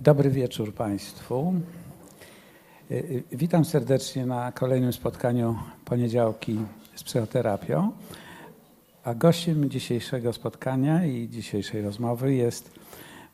[0.00, 1.54] Dobry wieczór Państwu.
[2.90, 6.58] Y, y, Witam serdecznie na kolejnym spotkaniu poniedziałki
[6.94, 7.92] z psychoterapią.
[9.04, 12.70] A gościem dzisiejszego spotkania i dzisiejszej rozmowy jest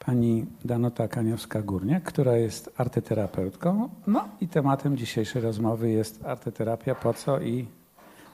[0.06, 3.88] pani Danuta Kaniowska-Górniak, która jest arteterapeutką.
[4.06, 7.66] No i tematem dzisiejszej rozmowy jest arteterapia po co i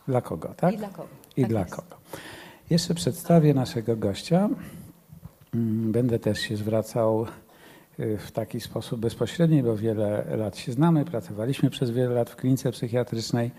[0.08, 0.74] dla kogo, tak?
[0.74, 1.08] I dla kogo.
[1.36, 1.74] I Tak dla jest.
[1.74, 1.96] kogo.
[2.70, 4.48] Jeszcze przedstawię naszego gościa.
[5.54, 7.26] Mm, Będę też się zwracał
[7.98, 12.72] w taki sposób bezpośredni, bo wiele lat się znamy, pracowaliśmy przez wiele lat w klinice
[12.72, 13.50] psychiatrycznej.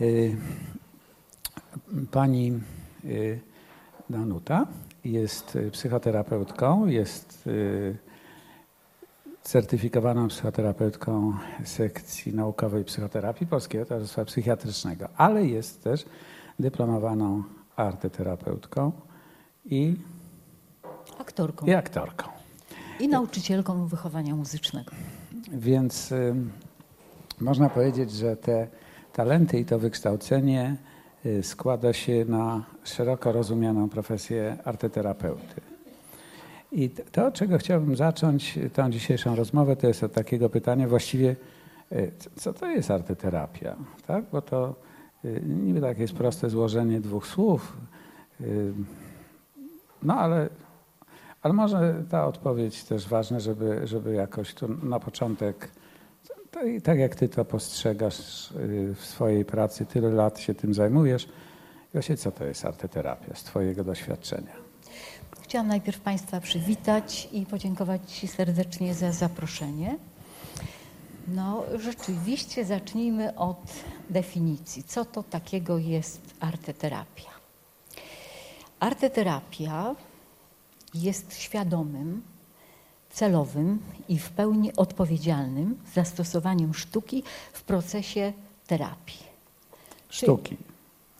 [0.00, 0.36] Y,
[2.10, 2.60] Pani
[3.04, 3.40] y,
[4.10, 4.66] Danuta
[5.04, 7.96] jest y, psychoterapeutką, jest y,
[9.42, 11.32] certyfikowaną psychoterapeutką
[11.64, 16.04] sekcji naukowej psychoterapii Polskiego Towarzystwa Psychiatrycznego, ale jest też
[16.58, 17.42] dyplomowaną
[17.76, 18.92] arteterapeutką
[19.64, 19.96] i,
[21.18, 22.41] Aktorką i aktorką.
[23.02, 24.92] I nauczycielką wychowania muzycznego.
[25.52, 26.34] Więc y,
[27.40, 28.68] można powiedzieć, że te
[29.12, 30.76] talenty i to wykształcenie
[31.26, 35.60] y, składa się na szeroko rozumianą profesję arteterapeuty.
[36.72, 41.36] I to, czego chciałbym zacząć tą dzisiejszą rozmowę, to jest od takiego pytania właściwie,
[41.92, 43.76] y, co to jest arteterapia?
[44.06, 44.24] Tak?
[44.32, 44.74] Bo to
[45.24, 47.76] y, niby takie jest proste złożenie dwóch słów,
[48.40, 48.72] y,
[50.02, 50.48] no ale
[51.42, 55.70] ale może ta odpowiedź też ważna, żeby, żeby jakoś tu na początek,
[56.82, 61.28] tak, jak ty to postrzegasz y, w swojej pracy, tyle lat się tym zajmujesz,
[61.92, 64.52] właśnie co to jest arteterapia z twojego doświadczenia?
[65.42, 69.98] Chciałam najpierw Państwa przywitać i podziękować Ci serdecznie za zaproszenie.
[71.28, 73.72] No, rzeczywiście zacznijmy od
[74.10, 74.82] definicji.
[74.82, 77.30] Co to takiego jest arteterapia?
[78.80, 79.94] Arteterapia
[80.94, 82.22] jest świadomym,
[83.10, 87.22] celowym i w pełni odpowiedzialnym zastosowaniem sztuki
[87.52, 88.32] w procesie
[88.66, 89.22] terapii.
[90.08, 90.56] Sztuki.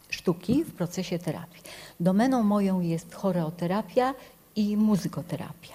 [0.08, 1.62] sztuki w procesie terapii.
[2.00, 4.14] Domeną moją jest choreoterapia
[4.56, 5.74] i muzykoterapia.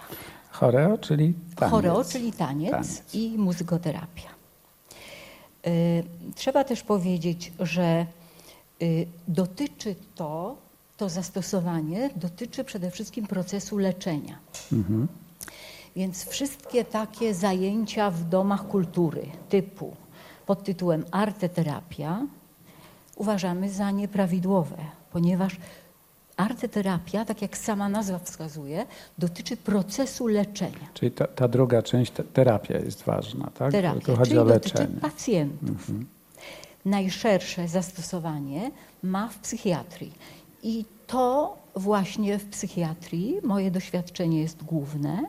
[0.51, 1.71] Choreo, czyli taniec.
[1.71, 3.03] Choreo, czyli taniec, Taniec.
[3.13, 4.29] i muzykoterapia.
[5.67, 6.03] Y,
[6.35, 8.05] Trzeba też powiedzieć, że
[8.81, 10.55] y, dotyczy to,
[10.97, 14.37] to zastosowanie dotyczy przede wszystkim procesu leczenia.
[14.73, 15.07] Mhm.
[15.95, 19.95] Więc wszystkie takie zajęcia w domach kultury typu
[20.45, 22.21] pod tytułem arteterapia
[23.15, 24.77] uważamy za nieprawidłowe,
[25.11, 25.57] ponieważ
[26.37, 28.85] arteterapia, tak jak sama nazwa wskazuje,
[29.17, 30.87] dotyczy procesu leczenia.
[30.93, 33.71] Czyli ta, ta druga część, te, terapia jest ważna, tak?
[33.71, 34.99] Terapia, tu chodzi czyli o dotyczy leczenie.
[34.99, 35.91] pacjentów.
[36.85, 38.71] Najszersze zastosowanie
[39.03, 40.13] ma w psychiatrii.
[40.63, 45.23] I to właśnie w psychiatrii moje doświadczenie jest główne.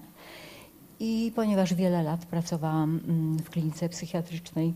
[1.00, 4.74] I ponieważ wiele lat pracowałam mm, w klinice psychiatrycznej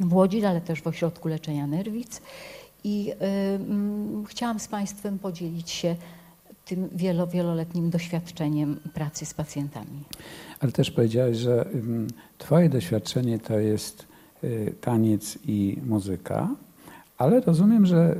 [0.00, 2.20] w Łodzi, ale też w ośrodku leczenia nerwic
[2.84, 5.96] i y, mm, chciałam z Państwem podzielić się
[6.64, 10.04] tym wielo, wieloletnim doświadczeniem pracy z pacjentami.
[10.60, 14.06] Ale też powiedziałeś, że ym, twoje doświadczenie to jest
[14.44, 16.48] y, taniec i muzyka,
[17.18, 18.16] ale rozumiem, że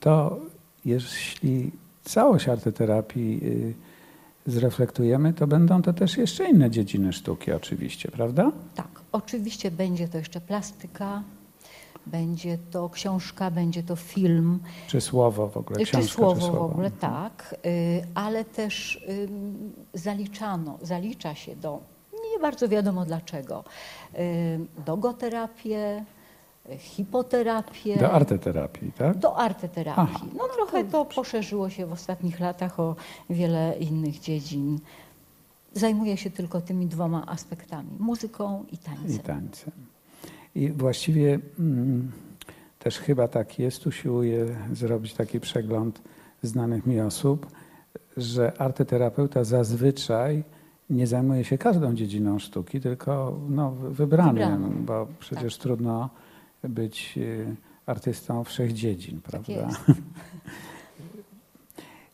[0.00, 0.40] to
[0.84, 1.72] jeśli
[2.04, 3.74] całość arteterapii y,
[4.46, 8.52] zreflektujemy, to będą to też jeszcze inne dziedziny sztuki oczywiście, prawda?
[8.74, 11.22] Tak, oczywiście będzie to jeszcze plastyka,
[12.06, 16.44] będzie to książka, będzie to film, Czy słowo w ogóle, czy książka, słowo czy w
[16.44, 16.64] słowo.
[16.66, 19.04] ogóle, tak, y, ale też
[19.94, 21.80] zaliczano, zalicza się do,
[22.34, 23.64] nie bardzo wiadomo dlaczego,
[24.14, 26.13] y, dogoterapię, y,
[26.78, 27.96] hipoterapię.
[27.96, 29.18] Do arteterapii, tak?
[29.18, 30.14] Do arteterapii.
[30.14, 30.26] Aha.
[30.36, 32.96] No trochę to poszerzyło się w ostatnich latach o
[33.30, 34.78] wiele innych dziedzin.
[35.72, 39.16] Zajmuję się tylko tymi dwoma aspektami, muzyką i tańcem.
[39.16, 39.72] I tańcem.
[40.54, 42.12] I właściwie mm,
[42.78, 46.02] też chyba tak jest, usiłuję zrobić taki przegląd
[46.42, 47.46] znanych mi osób,
[48.16, 50.44] że arteterapeuta zazwyczaj
[50.90, 56.10] nie zajmuje się każdą dziedziną sztuki, tylko no, wybranym, bo przecież trudno
[56.68, 57.56] być y,
[57.86, 59.52] artystą wszech dziedzin, prawda?
[59.52, 59.80] jest.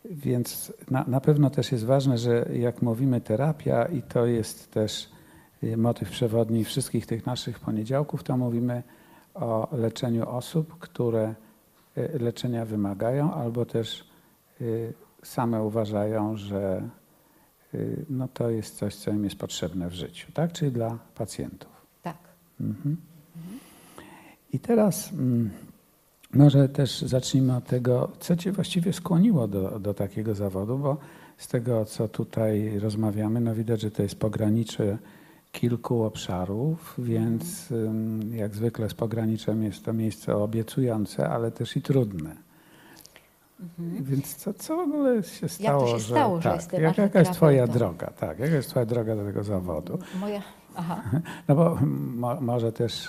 [0.05, 5.09] Więc na, na pewno też jest ważne, że jak mówimy terapia i to jest też
[5.63, 8.83] y, motyw przewodni wszystkich tych naszych poniedziałków, to mówimy
[9.35, 11.35] o leczeniu osób, które
[11.99, 14.11] y, leczenia wymagają albo też
[15.23, 16.89] same uważają, że
[18.11, 20.53] no to jest coś, co im jest potrzebne w życiu, tak?
[20.53, 21.87] Czyli dla pacjentów.
[22.03, 22.17] Tak.
[22.61, 22.97] Mhm.
[24.53, 25.51] I teraz mm,
[26.35, 30.97] Może też zacznijmy od tego, co Cię właściwie skłoniło do, do takiego zawodu, bo
[31.39, 34.99] z tego, co tutaj rozmawiamy, no widać, że to jest pogranicze
[35.53, 41.83] kilku obszarów, więc ym, jak zwykle z pograniczem jest to miejsce obiecujące, ale też i
[41.83, 42.37] trudne.
[43.79, 45.93] Więc co, co w ogóle się stało, Mhm.
[45.93, 48.07] to się że, stało, że tak, jestem jak, jaka jest Twoja droga?
[48.07, 49.99] Tak, jaka jest Twoja droga do tego zawodu?
[50.21, 50.43] Moja,
[50.77, 51.03] aha.
[51.49, 51.79] No bo
[52.17, 53.09] mo, może też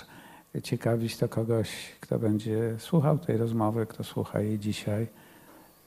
[0.62, 1.68] ciekawić to kogoś,
[2.00, 5.06] kto będzie słuchał tej rozmowy, kto słucha jej dzisiaj.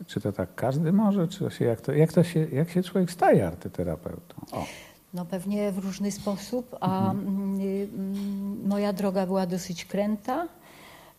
[0.08, 1.28] Czy to tak każdy może?
[1.28, 4.36] Czy to się, jak, to, jak, to się, jak się człowiek staje artyterapeutą?
[4.52, 4.66] O,
[5.14, 7.88] No pewnie w różny sposób, a mm, y,
[8.68, 10.48] moja droga była dosyć kręta,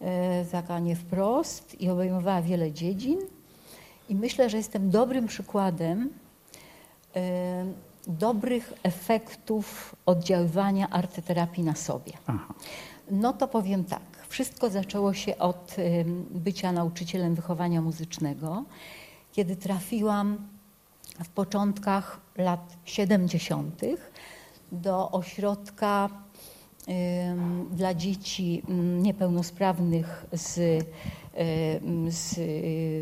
[0.01, 3.19] e, taka nie wprost i obejmowała wiele dziedzin.
[4.09, 6.11] I myślę, że jestem dobrym przykładem
[7.17, 7.67] e,
[8.07, 12.13] dobrych efektów oddziaływania artyterapii na sobie.
[12.27, 12.55] aha.
[13.11, 14.27] No to powiem tak.
[14.29, 15.77] Wszystko zaczęło się od
[16.31, 18.65] bycia nauczycielem wychowania muzycznego,
[19.33, 20.49] kiedy trafiłam
[21.25, 23.81] w początkach lat 70.
[24.73, 26.11] do ośrodka
[27.71, 28.63] dla dzieci
[29.03, 30.85] niepełnosprawnych z,
[32.09, 32.39] z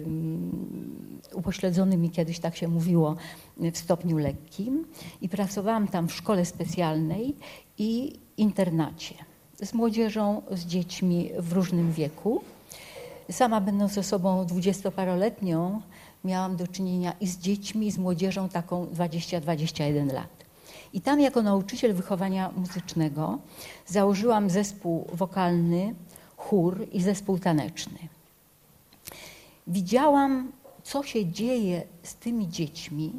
[0.06, 3.16] ym, upośledzonymi, kiedyś tak się mówiło,
[3.56, 4.86] w stopniu lekkim.
[5.20, 7.36] I pracowałam tam w szkole specjalnej
[7.78, 9.14] i internacie
[9.62, 12.42] z młodzieżą, z dziećmi w różnym wieku.
[13.30, 15.80] Sama będąc osobą dwudziestoparoletnią,
[16.24, 20.44] miałam do czynienia i z dziećmi, i z młodzieżą taką 20-21 lat.
[20.92, 23.38] I tam jako nauczyciel wychowania muzycznego
[23.86, 25.94] założyłam zespół wokalny,
[26.36, 27.98] chór i zespół taneczny.
[29.66, 30.52] Widziałam,
[30.82, 33.12] co się dzieje z tymi dziećmi,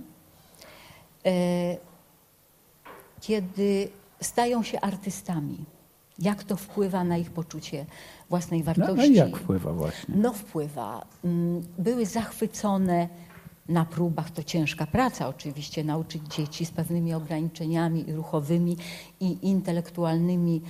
[1.25, 1.77] e,
[3.21, 3.89] kiedy
[4.21, 5.74] stają się artystami.
[6.19, 7.85] Jak to wpływa na ich poczucie
[8.29, 9.09] własnej No, wartości?
[9.11, 10.15] no jak wpływa właśnie?
[10.17, 11.05] No wpływa.
[11.23, 13.09] Mm, Były zachwycone
[13.69, 18.77] na próbach, to ciężka praca oczywiście, nauczyć dzieci z pewnymi ograniczeniami ruchowymi
[19.19, 20.61] i intelektualnymi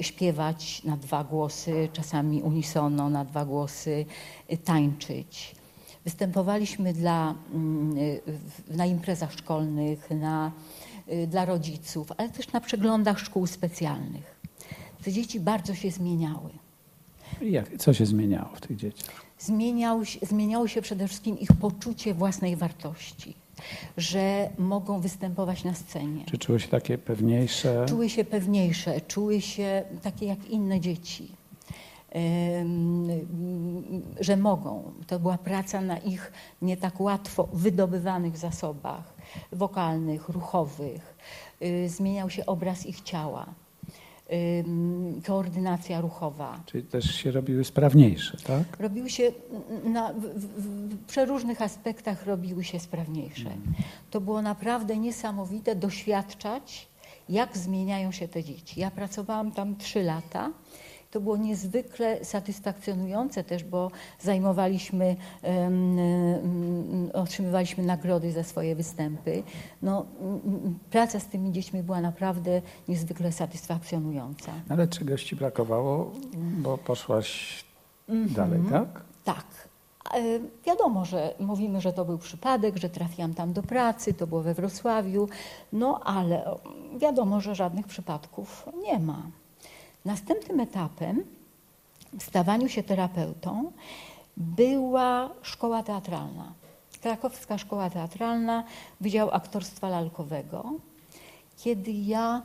[0.00, 4.06] śpiewać na dwa głosy, czasami unisono na dwa głosy,
[4.52, 5.54] y, tańczyć.
[6.04, 8.20] Występowaliśmy dla, mm, y,
[8.70, 10.52] na imprezach szkolnych, na,
[11.26, 14.36] dla rodziców, ale też na przeglądach szkół specjalnych.
[15.04, 16.50] Te dzieci bardzo się zmieniały.
[17.40, 19.22] Jak, co się zmieniało w tych dzieciach?
[19.38, 23.34] Zmieniał, zmieniało się przede wszystkim ich poczucie własnej wartości,
[23.96, 26.24] że mogą występować na scenie.
[26.24, 27.86] Czy czuły się takie pewniejsze?
[27.88, 31.28] Czuły się pewniejsze, czuły się takie jak inne dzieci,
[34.20, 34.92] że mogą.
[35.06, 36.32] To była praca na ich
[36.62, 39.11] nie tak łatwo wydobywanych zasobach
[39.52, 41.14] wokalnych, ruchowych.
[41.62, 43.46] Y, Zmieniał się obraz ich ciała,
[44.32, 46.60] Ym, koordynacja ruchowa.
[46.66, 48.80] Czyli też się robiły sprawniejsze, tak?
[48.80, 49.32] Robiły się
[49.84, 53.50] na, w, w, przeróżnych aspektach robiły się sprawniejsze.
[54.10, 56.88] To było naprawdę niesamowite doświadczać,
[57.28, 58.80] jak zmieniają się te dzieci.
[58.80, 60.50] Ja pracowałam tam trzy lata.
[61.12, 65.16] To było niezwykle satysfakcjonujące też, bo zajmowaliśmy,
[67.12, 69.42] otrzymywaliśmy nagrody za swoje występy.
[69.82, 70.06] No,
[70.90, 74.52] praca z tymi dziećmi była naprawdę niezwykle satysfakcjonująca.
[74.68, 76.10] Ale czegoś ci brakowało,
[76.58, 77.62] bo poszłaś
[78.08, 78.34] Mhm.
[78.34, 79.04] dalej, tak?
[79.24, 79.44] Tak.
[80.14, 80.22] E,
[80.66, 84.54] Wiadomo, że mówimy, że to był przypadek, że trafiłam tam do pracy, to było we
[84.54, 85.28] Wrocławiu,
[85.72, 86.58] no ale
[86.98, 89.22] wiadomo, że żadnych przypadków nie ma.
[90.04, 91.24] Następnym etapem
[92.18, 93.72] w stawaniu się terapeutą
[94.36, 96.52] była szkoła teatralna.
[97.02, 98.64] Krakowska Szkoła Teatralna,
[99.00, 100.72] Wydział Aktorstwa Lalkowego,
[101.58, 102.42] kiedy ja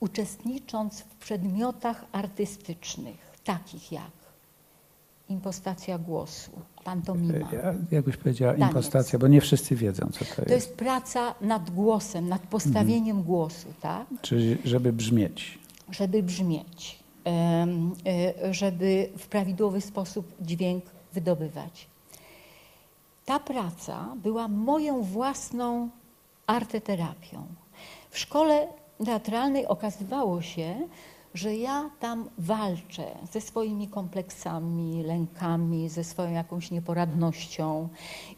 [0.00, 4.10] uczestnicząc w przedmiotach artystycznych, takich jak
[5.28, 6.50] impostacja głosu,
[6.84, 7.48] pantomima.
[7.52, 8.68] Ja, jakbyś powiedziała Taniec.
[8.68, 10.50] impostacja, bo nie wszyscy wiedzą, co to, To jest.
[10.50, 14.06] jest praca nad głosem, nad postawieniem głosu, tak?
[14.22, 15.58] Czyli żeby brzmieć.
[15.90, 17.66] Żeby brzmieć, e,
[18.50, 21.86] żeby w prawidłowy sposób dźwięk wydobywać.
[23.24, 25.88] Ta praca była moją własną
[26.46, 27.46] arteterapią.
[28.10, 28.68] W szkole
[29.04, 30.76] teatralnej okazywało się,
[31.36, 37.88] że ja tam walczę ze swoimi kompleksami, lękami, ze swoją jakąś nieporadnością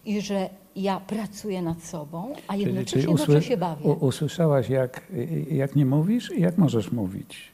[0.04, 3.84] i że ja pracuję nad sobą, a jednocześnie dobrze się bawię.
[3.90, 5.02] usłyszałaś, jak,
[5.50, 7.52] jak nie mówisz i jak możesz mówić.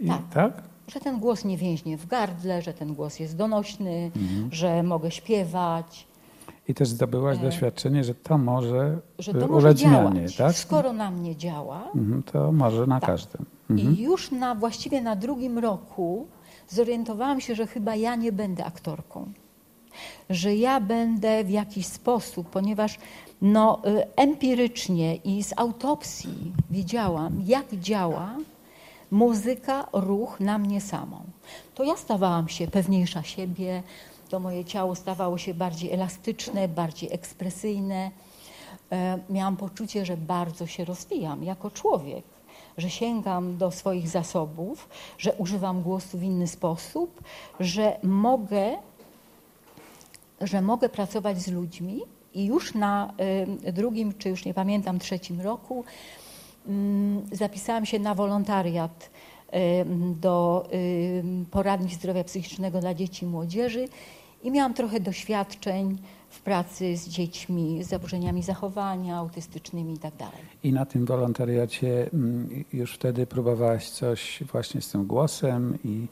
[0.00, 0.22] I, Tak.
[0.34, 0.62] tak?
[0.88, 4.48] że ten głos nie więźnie w gardle, że ten głos jest donośny, Mhm.
[4.52, 6.06] że mogę śpiewać,
[6.68, 10.12] I też zdobyłaś doświadczenie, że to może, że to może ulec działać.
[10.12, 10.52] zmianie, tak?
[10.56, 13.10] Skoro na mnie działa, Mhm, to może na Tak.
[13.10, 13.44] każdym.
[13.70, 16.26] I już na, właściwie na drugim roku
[16.68, 19.32] zorientowałam się, że chyba ja nie będę aktorką.
[20.30, 22.98] Że ja będę w jakiś sposób, ponieważ
[23.42, 28.36] no, y, empirycznie i z autopsji widziałam, jak działa
[29.10, 31.22] muzyka, ruch na mnie samą.
[31.74, 33.82] To ja stawałam się pewniejsza siebie,
[34.28, 38.10] to moje ciało stawało się bardziej elastyczne, bardziej ekspresyjne.
[38.92, 42.24] E, miałam poczucie, że bardzo się rozwijam jako człowiek,
[42.78, 44.88] że sięgam do swoich zasobów,
[45.18, 47.20] że używam głosu w inny sposób,
[47.60, 48.76] że mogę,
[50.40, 52.02] że mogę pracować z ludźmi
[52.34, 53.14] i już na
[53.66, 55.84] y, drugim, czy już nie pamiętam, trzecim roku
[57.32, 59.10] y, zapisałam się na wolontariat
[59.54, 59.58] y,
[60.20, 60.68] do
[61.50, 63.88] poradni zdrowia psychicznego dla dzieci i młodzieży
[64.42, 65.98] i miałam trochę doświadczeń
[66.34, 70.16] w pracy z dziećmi z zaburzeniami zachowania, autystycznymi itd.
[70.18, 72.10] Tak I na tym wolontariacie
[72.72, 76.06] już wtedy próbowałaś coś właśnie z tym głosem i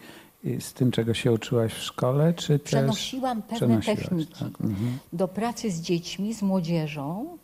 [0.61, 3.61] z tym, czego się uczyłaś w szkole, czy Przenosiłam też...
[3.61, 4.61] pewne techniki tak?
[4.61, 4.99] mhm.
[5.13, 7.39] do pracy z dziećmi, z młodzieżą,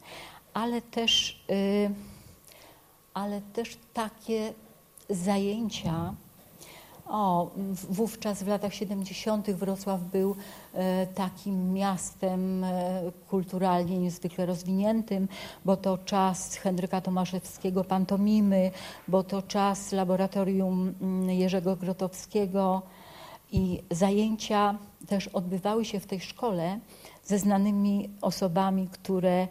[0.55, 1.91] ale też, y,
[3.15, 4.53] ale też takie
[5.11, 6.15] zajęcia.
[7.09, 7.51] O,
[7.91, 9.51] wówczas w latach 70.
[9.51, 10.37] Wrocław był
[10.75, 15.29] e, takim miastem e, kulturalnie niezwykle rozwiniętym,
[15.65, 18.71] bo to czas Henryka Tomaszewskiego pantomimy,
[19.09, 22.83] bo to czas laboratorium mm, Jerzego Grotowskiego
[23.53, 26.79] i zajęcia też odbywały się w tej szkole
[27.25, 29.49] ze znanymi osobami, które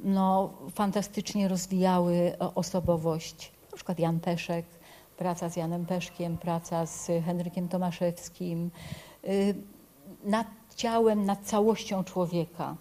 [0.00, 4.77] no, fantastycznie rozwijały osobowość, na przykład Jan Peszek,
[5.18, 8.70] praca z Janem Peszkiem, praca z Henrykiem Tomaszewskim,
[9.24, 9.54] y,
[10.24, 10.46] nad
[10.76, 12.76] ciałem, nad całością człowieka.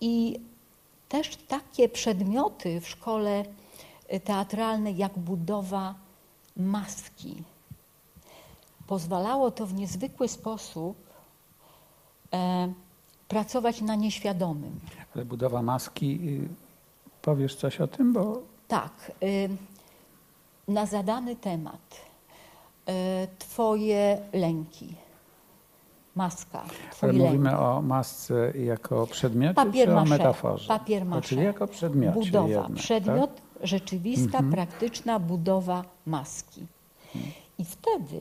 [0.00, 0.40] I
[1.08, 3.44] też takie przedmioty w szkole
[4.12, 5.94] y, teatralnej, jak budowa
[6.56, 7.42] maski.
[8.86, 10.96] Pozwalało to w niezwykły sposób
[12.32, 12.72] e,
[13.28, 14.80] pracować na nieświadomym.
[15.14, 16.48] Ale budowa maski, y,
[17.22, 18.12] powiesz coś o tym?
[18.12, 18.42] Bo...
[18.68, 19.12] Tak.
[19.22, 19.48] Y,
[20.68, 22.00] na zadany temat
[22.86, 24.94] e, Twoje lęki.
[26.14, 26.64] Maska.
[27.02, 27.60] Ale mówimy lęk.
[27.60, 30.68] o masce jako przedmiocie Papier czy o metaforze?
[30.68, 31.28] Papier masze.
[31.28, 32.48] Czyli jako przedmiocie Budowa.
[32.48, 33.66] Jednak, Przedmiot, tak?
[33.68, 34.50] rzeczywista, mhm.
[34.50, 36.66] praktyczna budowa maski.
[37.58, 38.20] I wtedy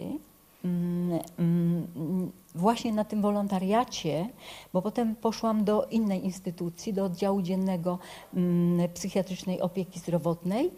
[0.66, 4.30] mm, mm, właśnie na tym wolontariacie,
[4.74, 8.00] bo potem poszłam do innej instytucji, do oddziału dziennego
[8.34, 10.72] mm, psychiatrycznej opieki zdrowotnej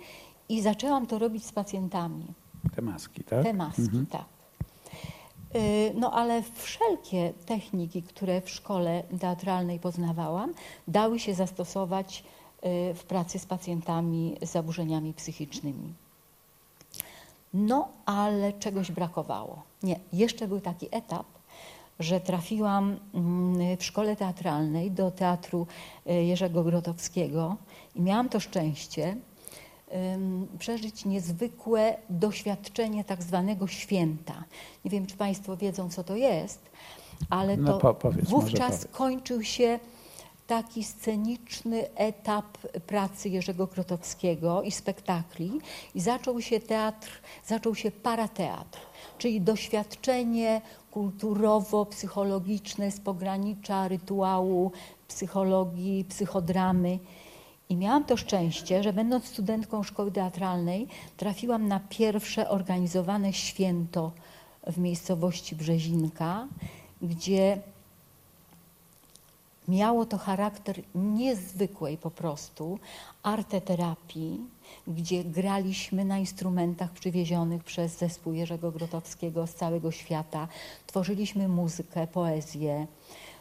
[0.50, 2.25] i zaczęłam to robić z pacjentami.
[2.75, 3.44] Te maski, tak?
[3.44, 4.06] Te maski, mhm.
[4.06, 4.25] tak.
[5.56, 10.54] Y, no ale wszelkie techniki, które w szkole teatralnej poznawałam,
[10.88, 12.24] dały się zastosować
[12.89, 15.94] y, w pracy z pacjentami z zaburzeniami psychicznymi.
[17.54, 19.63] No ale czegoś brakowało.
[19.84, 21.25] Nie, jeszcze był taki etap,
[22.00, 25.68] że trafiłam mm, w szkole teatralnej do teatru
[26.08, 27.56] y, Jerzego Grotowskiego
[27.96, 29.16] i miałam to szczęście,
[30.60, 34.44] przeżyć niezwykłe doświadczenie tak zwanego święta.
[34.86, 36.60] Nie wiem, czy Państwo wiedzą, co to jest,
[37.29, 39.79] ale no, to po, powiedz, wówczas kończył się
[40.48, 45.51] taki sceniczny etap pracy Jerzego Krotowskiego i spektakli
[45.96, 48.79] i zaczął się teatr, zaczął się parateatr,
[49.17, 54.72] czyli doświadczenie kulturowo-psychologiczne z pogranicza rytuału,
[55.08, 57.00] psychologii, psychodramy.
[57.70, 64.12] I miałam to szczęście, że będąc studentką szkoły teatralnej, trafiłam na pierwsze organizowane święto
[64.68, 66.48] w miejscowości Brzezinka,
[67.02, 67.62] gdzie
[69.68, 72.80] miało to charakter niezwykłej po prostu
[73.24, 74.40] arteterapii,
[74.88, 80.48] gdzie graliśmy na instrumentach przywiezionych przez zespół Jerzego Grotowskiego z całego świata,
[80.88, 82.88] tworzyliśmy muzykę, poezję.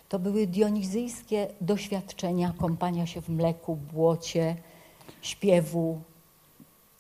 [0.09, 4.57] To były dionizyjskie doświadczenia kąpania się w mleku, błocie,
[5.23, 6.01] śpiewu.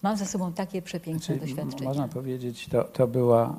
[0.02, 1.88] Mam za sobą takie przepiękne Czyli doświadczenia.
[1.88, 3.58] Można powiedzieć, to, to była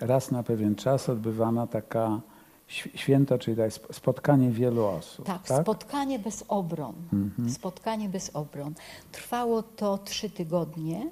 [0.00, 2.20] raz na pewien czas odbywana taka
[2.68, 3.56] święto, czyli
[3.92, 5.26] spotkanie wielu osób.
[5.26, 5.62] Tak, tak?
[5.62, 6.94] spotkanie bez obron.
[7.12, 7.50] Mhm.
[7.50, 8.74] Spotkanie bez obron.
[9.12, 11.10] Trwało to trzy tygodnie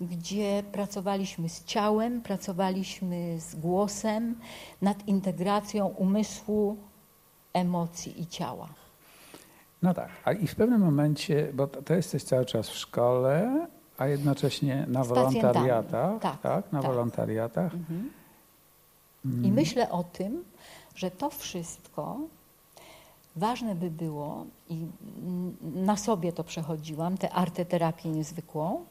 [0.00, 4.34] gdzie pracowaliśmy z ciałem, pracowaliśmy z głosem,
[4.82, 6.76] nad integracją umysłu,
[7.52, 8.68] emocji i ciała.
[9.82, 13.66] No tak, a i w pewnym momencie, bo to, jesteś cały czas w szkole,
[13.98, 16.20] a jednocześnie na wolontariatach.
[16.20, 16.90] Tak, tak, na tak.
[16.90, 17.74] wolontariatach.
[17.74, 18.10] Mhm.
[19.24, 19.52] I mm.
[19.52, 20.44] myślę o tym,
[20.94, 22.18] że to wszystko
[23.36, 24.86] ważne by było, i
[25.62, 28.84] na sobie to przechodziłam, tę arteterapię niezwykłą,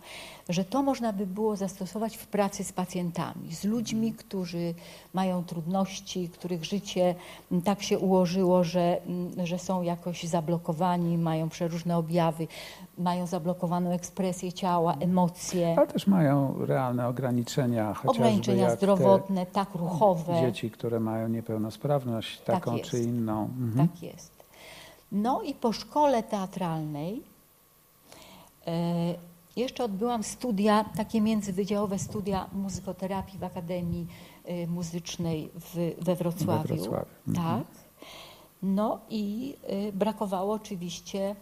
[0.49, 4.73] że to można by było zastosować w pracy z pacjentami, z ludźmi, którzy
[5.13, 7.15] mają trudności, których życie
[7.63, 9.01] tak się ułożyło, że,
[9.43, 12.47] że są jakoś zablokowani, mają przeróżne objawy,
[12.97, 15.75] mają zablokowaną ekspresję ciała, emocje.
[15.77, 20.41] Ale też mają realne ograniczenia, chociażby Ograniczenia zdrowotne, tak, ruchowe.
[20.41, 22.89] Dzieci, które mają niepełnosprawność taką jest.
[22.89, 23.43] czy inną.
[23.43, 23.87] Mhm.
[23.87, 24.32] Tak jest.
[25.13, 27.23] No i po szkole teatralnej
[28.67, 29.15] e,
[29.55, 34.07] jeszcze odbyłam studia, takie międzywydziałowe studia muzykoterapii w Akademii
[34.45, 36.67] e, Muzycznej w, we Wrocławiu.
[36.67, 37.05] We Wrocławiu.
[37.27, 37.63] Mhm.
[37.63, 37.67] Tak.
[38.63, 41.35] No i e, brakowało oczywiście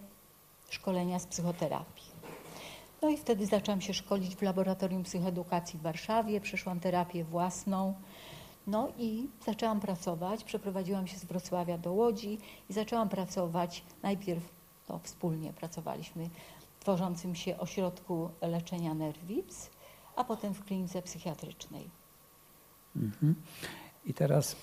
[0.70, 2.12] szkolenia z psychoterapii.
[3.02, 7.94] No i wtedy zaczęłam się szkolić w Laboratorium Psychoedukacji w Warszawie, przeszłam terapię własną.
[8.68, 12.38] No i zaczęłam pracować, przeprowadziłam się z Wrocławia do Łodzi
[12.70, 14.44] i zaczęłam pracować, najpierw
[14.88, 16.30] to wspólnie pracowaliśmy
[16.78, 19.70] w tworzącym się ośrodku leczenia nerwic,
[20.16, 21.90] a potem w klinice psychiatrycznej.
[22.96, 23.36] Mhm.
[24.06, 24.56] I teraz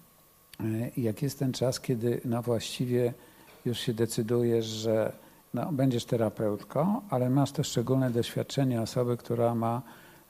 [0.96, 3.14] jak jest ten czas, kiedy no właściwie
[3.64, 5.12] już się decydujesz, że
[5.54, 9.82] no, będziesz terapeutką, ale masz to szczególne doświadczenie osoby, która ma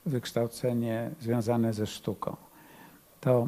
[0.05, 2.35] wykształcenie związane ze sztuką.
[3.27, 3.47] To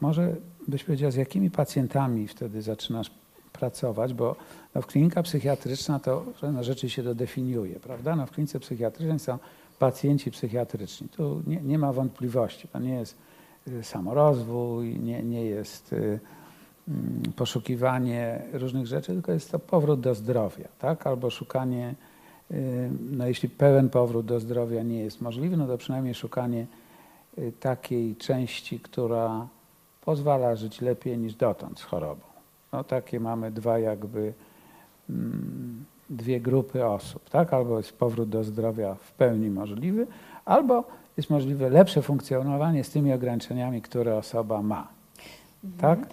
[0.00, 0.36] może
[0.68, 3.10] byś powiedział, z jakimi pacjentami wtedy zaczynasz
[3.52, 4.36] pracować, bo
[4.74, 8.16] no, w klinika psychiatryczna to no, rzeczy się to definiuje, prawda?
[8.16, 9.38] No, w klinice psychiatrycznej są
[9.78, 11.08] pacjenci psychiatryczni.
[11.08, 12.68] Tu nie, nie ma wątpliwości.
[12.68, 13.16] To nie jest
[13.68, 16.20] y, samorozwój, nie, nie jest y,
[16.88, 21.06] mm, poszukiwanie różnych rzeczy, tylko jest to powrót do zdrowia, tak?
[21.06, 21.94] Albo szukanie,
[22.50, 26.66] y, no jeśli pełen powrót do zdrowia nie jest możliwy, no to przynajmniej szukanie
[27.60, 29.46] takiej części, która
[30.00, 32.22] pozwala żyć lepiej niż dotąd z chorobą.
[32.72, 34.32] No takie mamy dwa jakby
[35.10, 37.52] mm, dwie grupy osób, tak?
[37.52, 40.06] Albo jest powrót do zdrowia w pełni możliwy,
[40.44, 40.84] albo
[41.16, 44.88] jest możliwe lepsze funkcjonowanie z tymi ograniczeniami, które osoba ma.
[45.64, 45.80] Mhm.
[45.80, 46.10] Tak?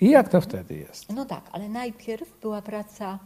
[0.00, 1.12] I jak to wtedy jest?
[1.12, 3.18] No tak, ale najpierw była praca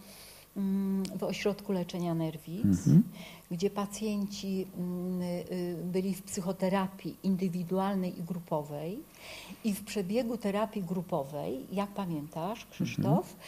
[1.17, 3.03] w ośrodku leczenia nerwic, mhm.
[3.51, 9.03] gdzie pacjenci mm, y, byli w psychoterapii indywidualnej i grupowej.
[9.65, 13.39] I w przebiegu terapii grupowej, jak pamiętasz, Krzysztof, mhm.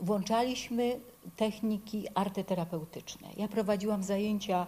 [0.00, 1.00] włączaliśmy
[1.36, 3.28] techniki arteterapeutyczne.
[3.36, 4.66] Ja prowadziłam zajęcia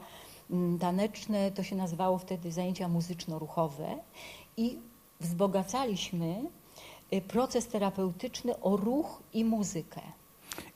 [0.50, 3.98] mm, taneczne, to się nazywało wtedy zajęcia muzyczno-ruchowe
[4.56, 4.78] i
[5.20, 6.44] wzbogacaliśmy
[7.12, 10.00] y, proces terapeutyczny o ruch i muzykę.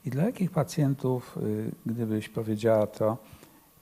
[0.05, 3.17] I dla jakich pacjentów, y, gdybyś powiedziała to,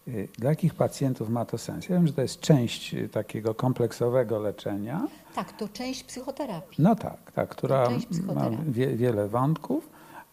[0.07, 1.89] y, dla jakich pacjentów ma to sens?
[1.89, 5.07] Ja wiem, że to jest część takiego kompleksowego leczenia.
[5.35, 6.83] Tak, to część psychoterapii.
[6.83, 7.89] No tak, tak, która
[8.35, 9.89] ma wie, wiele wątków,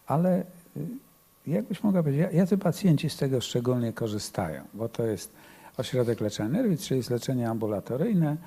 [0.07, 0.43] ale
[1.47, 4.63] jakbyś mogła powiedzieć, jacy pacjenci z tego szczególnie korzystają?
[4.73, 5.33] Bo to jest
[5.77, 8.37] ośrodek leczenia nerwic, czyli jest leczenie ambulatoryjne.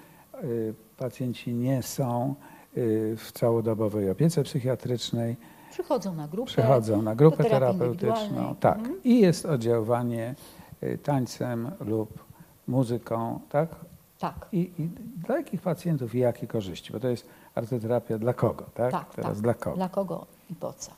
[0.44, 2.34] Y, pacjenci nie są
[2.76, 5.36] y, w całodobowej opiece psychiatrycznej.
[5.76, 6.46] Przychodzą na grupę.
[6.46, 8.54] Przychodzą na grupę terapeutyczną.
[8.60, 8.78] Tak.
[8.78, 9.02] Mhm.
[9.04, 10.34] I jest oddziaływanie
[10.82, 12.24] y, tańcem lub
[12.66, 13.68] muzyką, tak?
[14.18, 14.48] Tak.
[14.52, 14.88] I, I,
[15.26, 16.92] dla jakich pacjentów i jakie korzyści?
[16.92, 18.92] Bo to jest arteterapia dla kogo, tak?
[18.92, 19.40] Tak, Teraz tak.
[19.42, 19.76] dla kogo?
[19.76, 20.90] Dla kogo i po co?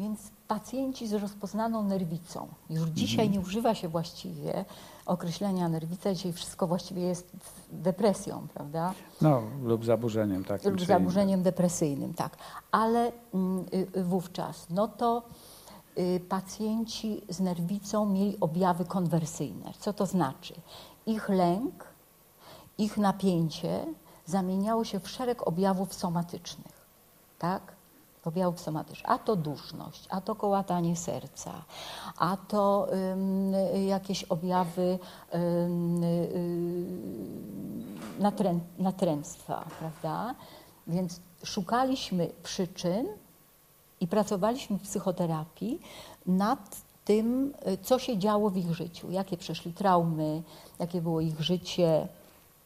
[0.00, 3.32] Więc pacjenci z rozpoznaną nerwicą, już dzisiaj mhm.
[3.32, 4.64] nie używa się właściwie
[5.06, 7.32] określenia nerwica, dzisiaj wszystko właściwie jest
[7.72, 8.94] depresją, prawda?
[9.20, 10.70] No, lub zaburzeniem takim.
[10.70, 12.36] Lub zaburzeniem depresyjnym, tak.
[12.70, 13.64] Ale mm,
[13.96, 15.22] y, wówczas, no to
[15.98, 19.72] y, pacjenci z nerwicą mieli objawy konwersyjne.
[19.78, 20.54] Co to znaczy?
[21.06, 21.84] Ich lęk,
[22.78, 23.86] ich napięcie
[24.26, 26.86] zamieniało się w szereg objawów somatycznych,
[27.38, 27.79] tak?
[28.30, 29.12] Objawów somatycznych.
[29.12, 31.52] A to duszność, a to kołatanie serca,
[32.18, 32.88] a to
[33.86, 34.98] jakieś objawy
[35.32, 36.00] um,
[38.18, 40.34] natrę, natręctwa, prawda?
[40.86, 43.06] Więc szukaliśmy przyczyn
[44.00, 45.80] i pracowaliśmy w psychoterapii
[46.26, 50.42] nad tym, co się działo w ich życiu, jakie przeszli traumy,
[50.78, 52.08] jakie było ich życie.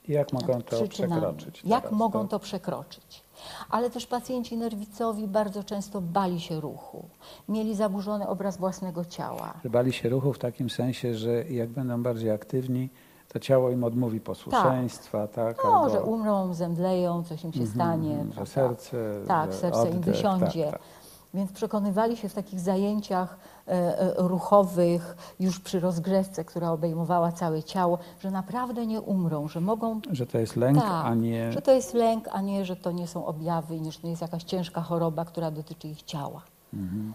[0.08, 1.62] Jak mogą to przekroczyć?
[1.64, 2.28] Jak teraz, mogą to...
[2.28, 3.23] to przekroczyć?
[3.70, 7.08] Ale też pacjenci nerwicowi bardzo często bali się ruchu,
[7.48, 9.54] mieli zaburzony obraz własnego ciała.
[9.64, 12.88] Bali się ruchu w takim sensie, że jak będą bardziej aktywni,
[13.28, 15.56] to ciało im odmówi posłuszeństwa, tak?
[15.56, 15.90] tak no, albo...
[15.90, 18.24] że umrą, zemdleją, coś im się mm -hmm, stanie.
[18.38, 20.64] Że serce, tak, że serce oddech, im wysiądzie.
[20.64, 21.03] Tak, tak.
[21.34, 27.62] Więc przekonywali się w takich zajęciach e, e, ruchowych, już przy rozgrzewce, która obejmowała całe
[27.62, 30.00] ciało, że naprawdę nie umrą, że mogą.
[30.10, 31.52] Że to jest lęk, tak, a nie.
[31.52, 34.22] Że to jest lęk, a nie, że to nie są objawy, nie, że to jest
[34.22, 36.42] jakaś ciężka choroba, która dotyczy ich ciała.
[36.74, 37.14] Mhm.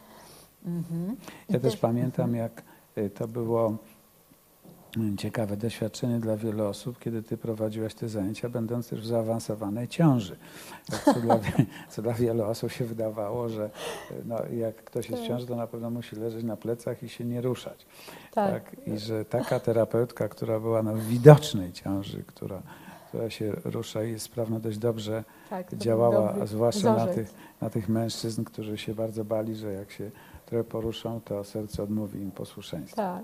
[0.66, 1.16] Mhm.
[1.50, 2.64] Ja też pamiętam, jak
[2.98, 3.78] y, to było
[5.17, 10.36] ciekawe doświadczenie dla wielu osób, kiedy ty prowadziłaś te zajęcia, będąc też w zaawansowanej ciąży.
[10.91, 11.39] Tak, Co dla,
[11.91, 13.65] co dla wielu osób się wydawało, że
[14.12, 17.10] y, no, jak ktoś jest w ciąży, to na pewno musi leżeć na plecach i
[17.10, 17.86] się nie ruszać.
[18.32, 18.75] Tak.
[18.88, 22.62] I że taka terapeutka, która była no, w widocznej ciąży, która,
[23.08, 27.89] która się rusza i jest sprawna dość dobrze tak, działała, zwłaszcza na tych, na tych
[27.89, 30.12] mężczyzn, którzy się bardzo bali, że jak się
[30.50, 32.96] trochę poruszą, to serce odmówi im posłuszeństwa.
[32.96, 33.24] Tak.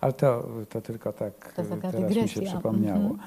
[0.00, 2.42] Ale to, to tylko tak To taka teraz mi się dygresja.
[2.52, 3.00] przypomniało.
[3.10, 3.18] Mhm.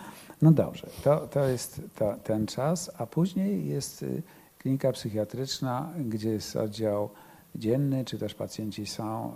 [0.42, 4.22] No dobrze, to, to jest ta, ten czas, a później jest y,
[4.60, 7.10] klinika psychiatryczna, gdzie jest oddział
[7.56, 9.32] dzienny, czy też pacjenci są.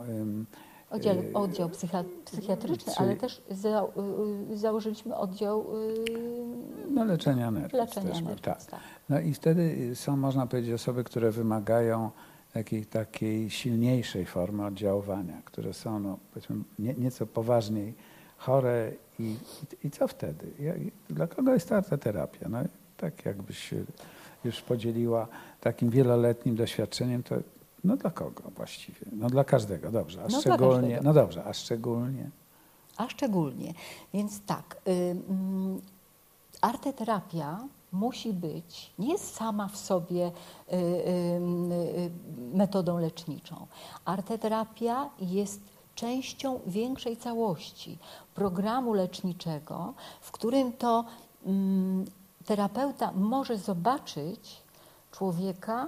[0.89, 3.85] Oddział, y, oddział psychiatryczny, czyli- ale też za,
[4.51, 5.95] y, założyliśmy oddział y,
[6.91, 7.73] No leczenia nerwów.
[7.73, 8.41] leczenia też, nerwów.
[8.41, 8.65] tak.
[8.65, 8.79] tak.
[9.09, 12.09] No i wtedy są, można powiedzieć, osoby, które wymagają
[12.53, 17.93] takiej, takiej silniejszej formy oddziaływania, które są, no, powiedzmy, nie, nieco poważniej
[18.37, 20.47] chore i, i, i co wtedy?
[21.09, 22.49] I dla kogo jest ta arteterapia?
[22.49, 22.59] No,
[22.97, 23.83] tak jakbyś się
[24.43, 25.27] już podzieliła
[25.61, 27.35] takim wieloletnim doświadczeniem, to
[27.83, 29.05] no dla kogo właściwie?
[29.11, 30.23] No dla każdego, dobrze.
[30.23, 32.29] A No szczególnie, no dobrze, a szczególnie
[32.97, 33.73] A szczególnie.
[34.13, 35.81] Więc tak, y, mm,
[36.61, 37.59] arteterapia
[37.91, 42.11] musi być, nie jest sama w sobie y, y, y,
[42.53, 43.67] metodą leczniczą.
[44.05, 45.61] Arteterapia jest
[45.95, 47.97] częścią większej całości
[48.35, 51.05] programu leczniczego, w którym to
[51.45, 52.05] mm,
[52.45, 54.61] terapeuta może zobaczyć
[55.11, 55.87] człowieka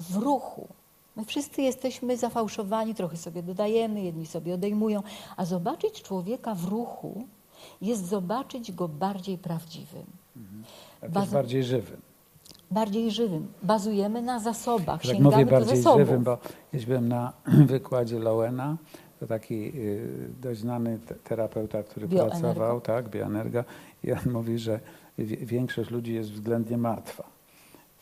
[0.00, 0.68] w ruchu.
[1.16, 5.02] My wszyscy jesteśmy zafałszowani, trochę sobie dodajemy, jedni sobie odejmują,
[5.36, 7.24] a zobaczyć człowieka w ruchu
[7.80, 10.06] jest zobaczyć go bardziej prawdziwym,
[11.08, 12.00] Bardzo- bardziej żywym.
[12.70, 13.46] bardziej żywym.
[13.62, 15.98] Bazujemy na zasobach, Tak sięgamy mówię do bardziej zasobów.
[16.00, 16.38] żywym, bo
[16.72, 17.32] kiedyś byłem na
[17.66, 18.76] wykładzie Lowena,
[19.20, 22.30] to taki y, dość znany te- terapeuta, który Bioenergo.
[22.40, 23.64] pracował, tak, bioenergo,
[24.04, 24.80] i on mówi, że
[25.18, 27.24] większość ludzi jest względnie martwa.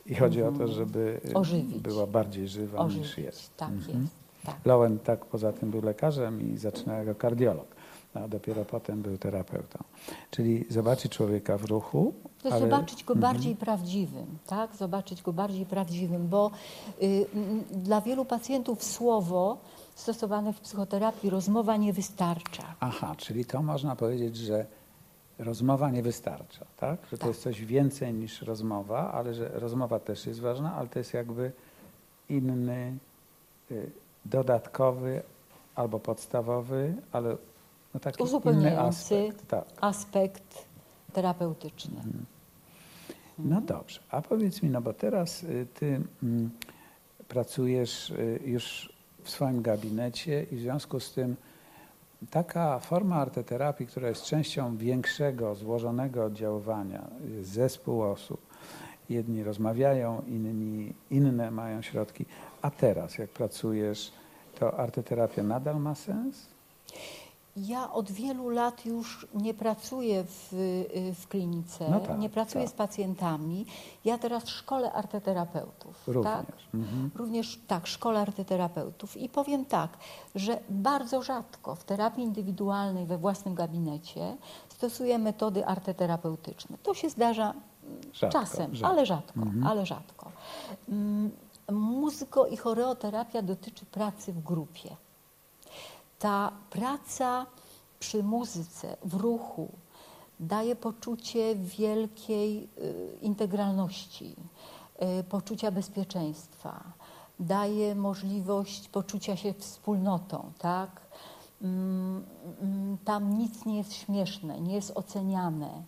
[0.07, 1.37] I chodzi o to, żeby y, Mhm.
[1.37, 1.79] Ożywić.
[1.79, 3.19] była bardziej żywa niż Ożywić.
[3.19, 3.57] jest.
[3.57, 4.01] Tak Mhm.
[4.03, 4.15] jest.
[4.45, 4.57] Tak.
[4.65, 7.67] Lowen tak poza tym był lekarzem i zaczynał jako kardiolog,
[8.25, 9.79] a dopiero potem był terapeutą.
[10.31, 13.33] Czyli zobaczyć człowieka w ruchu, To ale zobaczyć go Mhm.
[13.35, 14.77] bardziej prawdziwym, tak?
[14.77, 16.51] Zobaczyć go bardziej prawdziwym, bo
[17.03, 17.27] y,
[17.73, 19.59] dla wielu pacjentów słowo
[19.95, 22.75] stosowane w psychoterapii, rozmowa nie wystarcza.
[22.81, 24.67] Aha, czyli to można powiedzieć, że
[25.39, 27.01] rozmowa nie wystarcza, tak?
[27.11, 27.29] Że to Tak.
[27.29, 31.53] jest coś więcej niż rozmowa, ale że rozmowa też jest ważna, ale to jest jakby
[32.29, 32.97] inny,
[33.71, 33.91] y,
[34.25, 35.23] dodatkowy
[35.75, 37.37] albo podstawowy, ale
[37.95, 39.15] no taki Uzupełniający.
[39.19, 39.49] aspekt.
[39.49, 39.65] Tak.
[39.81, 40.67] Aspekt
[41.13, 41.97] terapeutyczny.
[41.97, 42.27] Mhm.
[43.39, 46.51] No dobrze, a powiedz mi, no bo teraz y, ty mm,
[47.29, 51.37] pracujesz y, już w swoim gabinecie i w związku z tym
[52.31, 57.05] taka forma arteterapii, która jest częścią większego, złożonego oddziaływania,
[57.37, 58.41] jest zespół osób,
[59.11, 62.25] jedni rozmawiają, inni, inne mają środki,
[62.63, 64.13] a teraz jak pracujesz,
[64.59, 66.47] to arteterapia nadal ma sens?
[67.67, 70.53] Ja od wielu lat już nie pracuję w,
[71.11, 72.73] y, w klinice, No tak, nie pracuję tak.
[72.73, 73.67] z pacjentami.
[74.05, 76.09] Ja teraz szkolę arteterapeutów.
[76.09, 76.33] Również.
[76.35, 76.47] Tak?
[76.75, 77.11] Mhm.
[77.15, 79.17] Również tak, szkolę arteterapeutów.
[79.17, 79.91] I powiem tak,
[80.35, 84.37] że bardzo rzadko w terapii indywidualnej we własnym gabinecie
[84.69, 86.79] stosuję metody arteterapeutyczne.
[86.83, 88.93] To się zdarza mm, Rzadko, czasem, rzadko.
[88.95, 89.67] ale rzadko, Mhm.
[89.67, 90.31] ale rzadko.
[90.89, 91.31] Mm,
[91.73, 94.97] Muzyko i choreoterapia dotyczy pracy w grupie.
[96.19, 97.47] Ta praca
[97.99, 99.69] przy muzyce, w ruchu,
[100.41, 104.37] daje poczucie wielkiej y, integralności,
[105.21, 106.85] y, poczucia bezpieczeństwa,
[107.41, 111.01] daje możliwość poczucia się wspólnotą, tak?
[111.63, 112.25] Mm,
[112.61, 115.83] mm, Tam nic nie jest śmieszne, nie jest oceniane.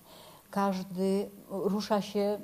[0.50, 2.40] Każdy rusza się,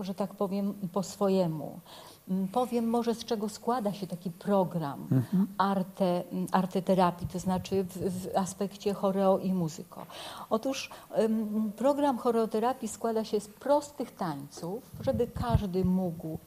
[0.00, 1.80] że tak powiem, po swojemu.
[2.30, 5.08] Mm, Powiem może, z czego składa się taki program
[5.58, 10.06] arte, mm, arteterapii, to znaczy w, w aspekcie choreo i muzyko.
[10.50, 10.90] Otóż
[11.76, 16.38] program choreoterapii składa się z prostych tańców, żeby każdy mógł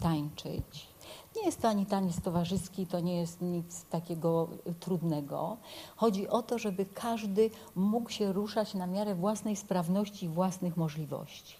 [0.00, 0.88] tańczyć.
[1.36, 4.48] Nie jest to ani taniec towarzyski, to nie jest nic takiego
[4.80, 5.56] trudnego.
[5.96, 11.56] Chodzi o to, żeby każdy mógł się ruszać na miarę własnej sprawności i własnych możliwości.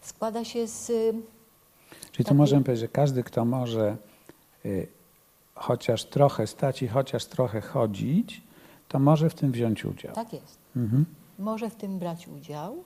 [0.00, 0.92] Składa się z
[2.12, 3.96] Czyli tu Taki- możemy powiedzieć, że każdy, kto może
[4.64, 4.88] y,
[5.54, 8.42] chociaż trochę stać i chociaż trochę chodzić,
[8.88, 10.14] to może w tym wziąć udział.
[10.14, 10.58] Tak jest.
[10.76, 11.04] Mhm.
[11.38, 12.84] Może w tym brać udział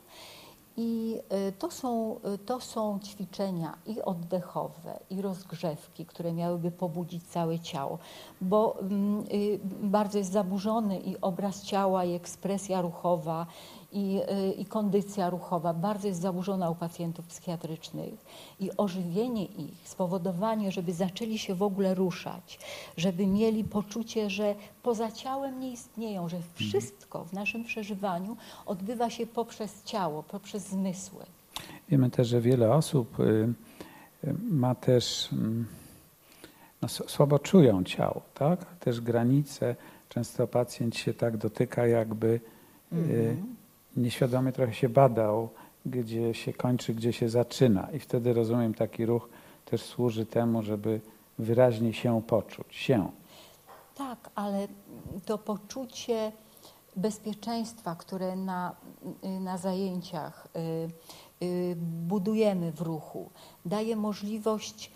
[0.77, 7.25] I y, to są, y, to są ćwiczenia i oddechowe, i rozgrzewki, które miałyby pobudzić
[7.25, 7.99] całe ciało,
[8.41, 9.25] bo mm,
[9.83, 13.47] bardzo jest zaburzony i obraz ciała, i ekspresja ruchowa,
[13.93, 14.21] i,
[14.59, 18.15] i kondycja ruchowa bardzo jest zaburzona u pacjentów psychiatrycznych
[18.61, 22.59] i ożywienie ich, spowodowanie, żeby zaczęli się w ogóle ruszać,
[22.97, 29.27] żeby mieli poczucie, że poza ciałem nie istnieją, że wszystko w naszym przeżywaniu odbywa się
[29.27, 31.25] poprzez ciało, poprzez zmysły.
[31.89, 33.23] Wiemy też, że wiele osób y,
[34.25, 35.67] y, ma też mm,
[36.83, 38.77] no, słabo czują ciało, tak?
[38.77, 39.77] Też granice.
[40.09, 42.41] Często pacjent się tak dotyka, jakby
[42.93, 43.57] mm -hmm
[43.97, 45.49] nieświadomie trochę się badał,
[45.87, 47.89] gdzie się kończy, gdzie się zaczyna.
[47.93, 49.29] I wtedy rozumiem, taki ruch
[49.65, 51.01] też służy temu, żeby
[51.39, 52.77] wyraźnie się poczuć.
[52.77, 53.11] Się.
[53.95, 54.69] Tak, ale
[55.25, 56.33] to poczucie
[56.97, 58.77] bezpieczeństwa, które na,
[59.41, 60.49] na zajęciach
[61.41, 63.31] y, y, budujemy w ruchu,
[63.65, 64.91] daje możliwość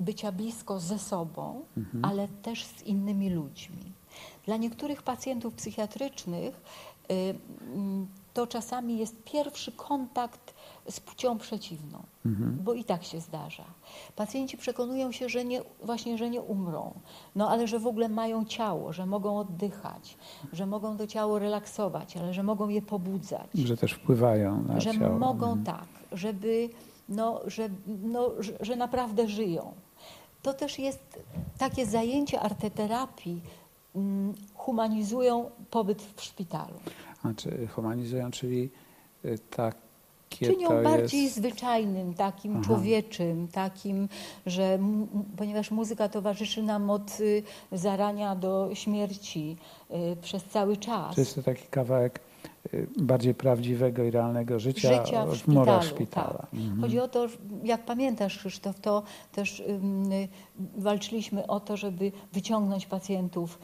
[0.00, 2.04] bycia blisko ze sobą, mhm.
[2.04, 3.92] ale też z innymi ludźmi.
[4.46, 6.60] Dla niektórych pacjentów psychiatrycznych
[7.10, 7.14] y,
[7.74, 10.54] mm, to czasami jest pierwszy kontakt
[10.90, 12.58] z płcią przeciwną, mhm.
[12.64, 13.64] bo i tak się zdarza.
[14.16, 16.92] Pacjenci przekonują się, że nie, właśnie, że nie umrą,
[17.36, 20.16] no ale że w ogóle mają ciało, że mogą oddychać,
[20.52, 23.48] że mogą to ciało relaksować, ale że mogą je pobudzać.
[23.54, 25.12] Że też wpływają na że ciało.
[25.12, 25.64] Że mogą mhm.
[25.64, 26.68] tak, żeby,
[27.08, 29.72] no, że, no, że, że naprawdę żyją.
[30.42, 31.22] To też jest
[31.58, 33.40] takie zajęcie arteterapii,
[33.94, 36.74] mm, humanizują pobyt w szpitalu
[37.26, 38.70] znaczy humanizują, czyli
[39.50, 41.36] takie Czynią bardziej jest...
[41.36, 42.64] zwyczajnym, takim Aha.
[42.64, 44.08] człowieczym, takim,
[44.46, 44.78] że
[45.36, 49.56] ponieważ muzyka towarzyszy nam od y, zarania do śmierci
[49.90, 51.14] y, przez cały czas.
[51.14, 52.20] To jest to taki kawałek
[52.96, 55.82] bardziej prawdziwego i realnego życia, życia w szpitalu.
[55.82, 56.38] szpitala.
[56.38, 56.54] Tak.
[56.54, 56.80] Mhm.
[56.80, 57.26] Chodzi o to,
[57.64, 59.02] jak pamiętasz Krzysztof, to
[59.32, 60.10] też um,
[60.76, 63.58] walczyliśmy o to, żeby wyciągnąć pacjentów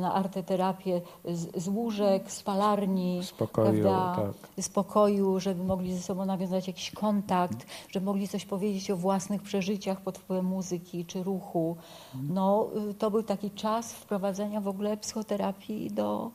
[0.00, 4.64] na arteterapię z, z łóżek, z palarni, spokoju, prawda, tak.
[4.64, 10.00] spokoju, żeby mogli ze sobą nawiązać jakiś kontakt, żeby mogli coś powiedzieć o własnych przeżyciach
[10.00, 11.76] pod wpływem muzyki czy ruchu.
[12.14, 12.34] Mhm.
[12.34, 16.30] No, y, to był taki czas wprowadzenia w ogóle psychoterapii do,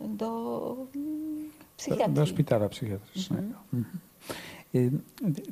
[0.00, 0.76] do
[1.76, 2.14] psychiatrii.
[2.14, 3.42] Do szpitala psychiatrycznego.
[3.42, 3.84] Mhm.
[4.74, 5.02] Mhm.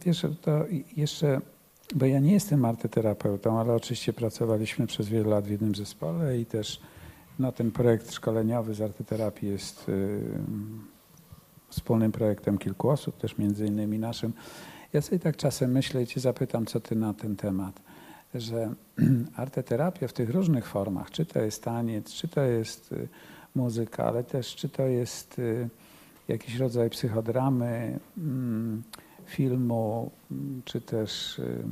[0.05, 0.65] Wiesz, to
[0.97, 1.41] jeszcze,
[1.95, 6.47] bo ja nie jestem arteterapeutą, ale oczywiście pracowaliśmy przez wiele lat w jednym zespole i
[6.47, 6.81] też
[7.39, 10.21] no, ten projekt szkoleniowy z arteterapii jest y,
[11.69, 14.33] wspólnym projektem kilku osób, też między innymi naszym.
[14.93, 17.81] Ja sobie tak czasem myślę i cię zapytam, co ty na ten temat,
[18.35, 18.75] że
[19.37, 23.09] arteterapia w tych różnych formach, czy to jest taniec, czy to jest y,
[23.55, 25.69] muzyka, ale też czy to jest y,
[26.29, 28.83] jakiś rodzaj psychodramy, mm,
[29.25, 31.65] filmu, mm, czy też y,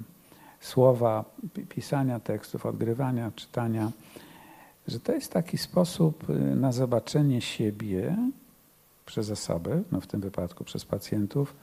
[0.61, 1.25] słowa,
[1.69, 3.91] pisania tekstów, odgrywania, czytania,
[4.89, 8.17] że to jest taki sposób y, na zobaczenie siebie
[9.07, 11.55] przez osoby, no w tym wypadku przez pacjentów,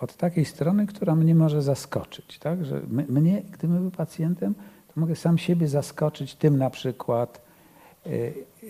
[0.00, 2.38] od takiej strony, która mnie może zaskoczyć.
[2.38, 2.64] Tak?
[2.64, 4.54] Że mnie, gdybym był pacjentem,
[4.94, 7.46] to mogę sam siebie zaskoczyć tym na przykład,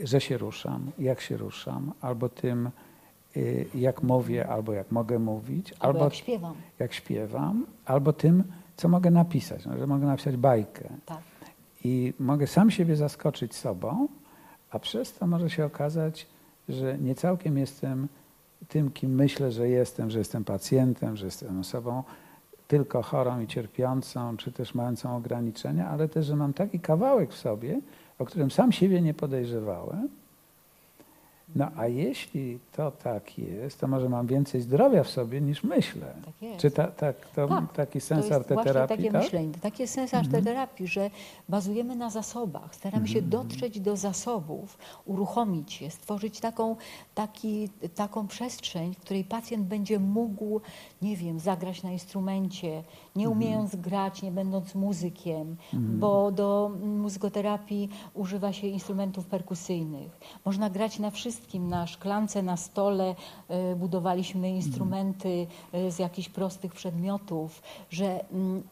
[0.05, 2.86] że się ruszam, jak się ruszam, albo tym, Y,
[3.75, 6.55] jak mówię, albo jak mogę mówić, albo, albo jak śpiewam.
[6.79, 8.45] Jak śpiewam, albo tym,
[8.77, 10.89] co mogę napisać, no, że mogę napisać bajkę.
[11.07, 11.21] Tak.
[11.85, 14.09] I mogę sam siebie zaskoczyć sobą,
[14.71, 16.27] a przez to może się okazać,
[16.69, 18.09] że nie całkiem jestem
[18.69, 22.03] tym, kim myślę, że jestem, że jestem pacjentem, że jestem osobą
[22.69, 27.37] tylko chorą i cierpiącą, czy też mającą ograniczenia, ale też, że mam taki kawałek w
[27.37, 27.81] sobie,
[28.19, 30.09] o którym sam siebie nie podejrzewałem,
[31.57, 36.07] no a jeśli to tak jest, to może mam więcej zdrowia w sobie niż myślę.
[36.25, 36.61] Tak jest.
[36.61, 38.97] Czy ta, ta, to, tak, taki sens arteterapii?
[38.97, 39.23] takie tak?
[39.23, 40.27] myślenie, taki jest sens mhm.
[40.27, 41.11] arteterapii, że
[41.49, 43.31] bazujemy na zasobach, staramy się mhm.
[43.31, 46.77] dotrzeć do zasobów, uruchomić je, stworzyć taką,
[47.15, 50.61] taki, taką przestrzeń, w której pacjent będzie mógł,
[51.03, 52.83] nie wiem, zagrać na instrumencie,
[53.17, 53.33] nie mhm.
[53.33, 60.21] umiejąc grać, nie będąc muzykiem, bo do muzykoterapii używa się instrumentów perkusyjnych.
[60.45, 63.15] Można grać na wszystkich wszystkim na szklance, na stole
[63.49, 68.63] e, budowaliśmy instrumenty e, z jakichś prostych przedmiotów, że, mm,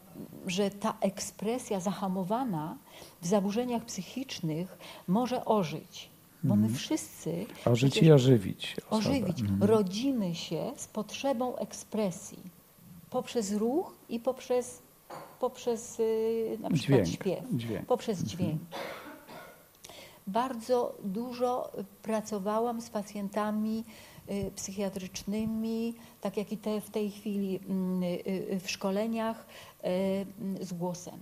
[0.47, 2.77] że ta ekspresja zahamowana
[3.23, 6.11] w zaburzeniach psychicznych może ożyć.
[6.45, 6.75] Bo my mhm.
[6.75, 7.47] wszyscy.
[7.65, 8.77] Ożyć i ożywić.
[8.91, 9.11] Osobę.
[9.11, 9.41] Ożywić.
[9.41, 9.63] Mhm.
[9.63, 12.43] Rodzimy się z potrzebą ekspresji
[13.11, 14.83] poprzez ruch i poprzez,
[15.41, 17.45] poprzez y, na przykład dźwięk, śpiew.
[17.53, 17.87] Dźwięk.
[17.87, 18.29] Poprzez mhm.
[18.29, 18.61] dźwięk
[20.27, 23.85] bardzo dużo pracowałam z pacjentami
[24.31, 28.07] y, psychiatrycznymi, tak jak i te w tej chwili mm, y,
[28.53, 29.47] y, w szkoleniach
[30.61, 31.15] z głosem.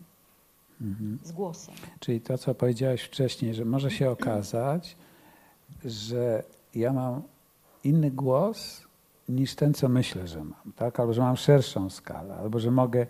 [0.80, 1.18] Mhm.
[1.22, 1.74] Z głosem.
[2.00, 4.96] Czyli to, co powiedziałeś wcześniej, że może się okazać,
[5.84, 6.42] że
[6.74, 7.22] ja mam
[7.84, 8.82] inny głos
[9.28, 11.00] niż ten, co myślę, że mam, tak?
[11.00, 13.06] Albo że mam szerszą skalę, albo że mogę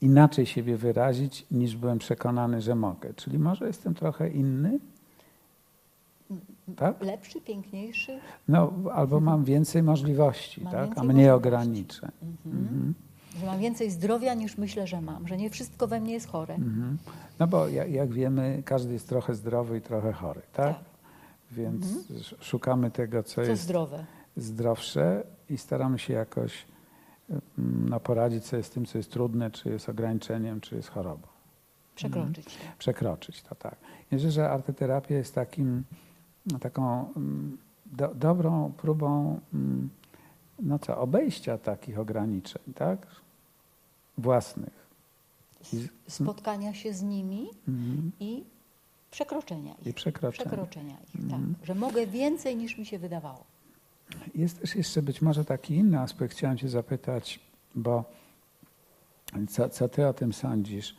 [0.00, 3.14] inaczej siebie wyrazić, niż byłem przekonany, że mogę.
[3.14, 4.78] Czyli może jestem trochę inny,
[6.76, 7.02] tak?
[7.02, 8.18] Lepszy, piękniejszy.
[8.48, 10.82] No, albo mam więcej możliwości, Mam tak?
[10.82, 11.36] A więcej mniej możliwości.
[11.48, 12.08] ograniczę.
[12.22, 12.64] Mhm.
[12.64, 12.94] Mhm.
[13.40, 15.28] Że mam więcej zdrowia niż myślę, że mam.
[15.28, 16.54] Że nie wszystko we mnie jest chore.
[16.54, 16.98] Mhm.
[17.38, 20.74] No bo jak, jak wiemy, każdy jest trochę zdrowy i trochę chory, tak?
[20.74, 20.84] Tak.
[21.52, 22.04] Więc Mhm.
[22.20, 24.04] sz- szukamy tego, co Co jest zdrowe.
[24.36, 26.52] zdrowsze i staramy się jakoś
[27.30, 31.26] mm, no, poradzić sobie z tym, co jest trudne, czy jest ograniczeniem, czy jest chorobą.
[31.94, 32.50] Przekroczyć to.
[32.78, 33.76] Przekroczyć to, tak.
[34.10, 35.84] Myślę, że arteterapia jest takim,
[36.60, 39.88] taką mm, do, dobrą próbą mm,
[40.58, 43.06] no co, obejścia takich ograniczeń, tak?
[44.18, 44.86] Własnych.
[45.72, 48.12] I, Spotkania się z nimi mhm.
[48.20, 48.44] i
[49.10, 49.86] przekroczenia ich.
[49.86, 50.50] I przekroczenia.
[50.50, 51.54] Przekroczenia ich, Mhm.
[51.54, 51.66] tak.
[51.66, 53.44] Że mogę więcej niż mi się wydawało.
[54.34, 56.34] Jest też jeszcze być może taki inny aspekt.
[56.34, 57.40] Chciałem Cię zapytać,
[57.74, 58.04] bo
[59.48, 60.96] co, co Ty o tym sądzisz?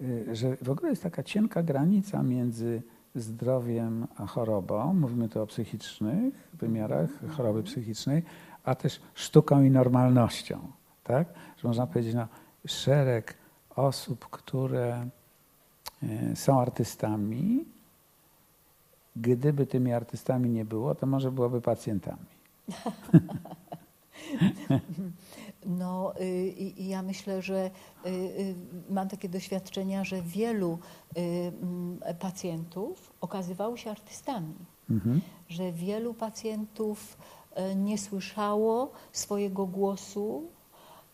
[0.00, 2.82] Y, Że w ogóle jest taka cienka granica między
[3.14, 4.94] zdrowiem a chorobą.
[4.94, 8.22] Mówimy tu o psychicznych wymiarach choroby psychicznej,
[8.64, 10.58] a też sztuką i normalnością.
[11.04, 11.28] Tak?
[11.56, 12.28] Że można powiedzieć, no,
[12.66, 13.34] szereg
[13.76, 15.06] osób, które
[16.02, 17.64] y, są artystami,
[19.16, 22.26] gdyby tymi artystami nie było, to może byłoby pacjentami.
[25.66, 27.70] No y, i i ja myślę, że
[28.06, 28.54] y, y,
[28.90, 30.78] mam takie doświadczenia, że wielu
[31.14, 34.54] mm, pacjentów okazywało się artystami.
[34.90, 35.20] Mhm.
[35.48, 37.16] Że wielu pacjentów
[37.54, 40.42] e, nie słyszało swojego głosu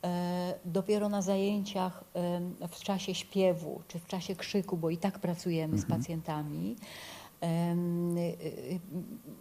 [0.04, 2.04] e, dopiero na zajęciach
[2.68, 6.76] w czasie śpiewu czy w czasie krzyku, bo i tak pracujemy z pacjentami,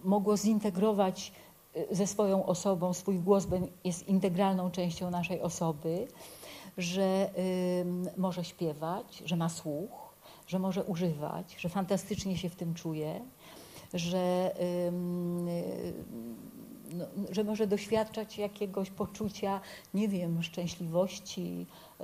[0.03, 1.31] mogło zintegrować
[1.91, 3.47] ze swoją osobą, swój głos
[3.83, 6.07] jest integralną częścią naszej osoby,
[6.77, 7.29] że
[8.17, 10.09] może śpiewać, że ma słuch,
[10.47, 13.21] że może używać, że fantastycznie się w tym czuje,
[13.93, 14.55] że,
[16.93, 19.61] no, że może doświadczać jakiegoś poczucia,
[19.93, 21.65] nie wiem, szczęśliwości,
[22.01, 22.03] y,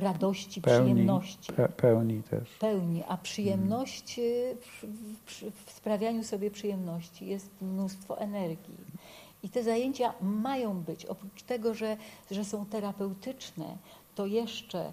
[0.00, 2.48] radości, przyjemności Pe, pełni też.
[2.50, 4.56] pełni, a przyjemność y,
[5.26, 8.74] przy- w, w sprawianiu sobie przyjemności jest mnóstwo energii.
[9.42, 11.96] I te zajęcia mają być, oprócz tego, że,
[12.30, 13.76] że są terapeutyczne,
[14.14, 14.92] to jeszcze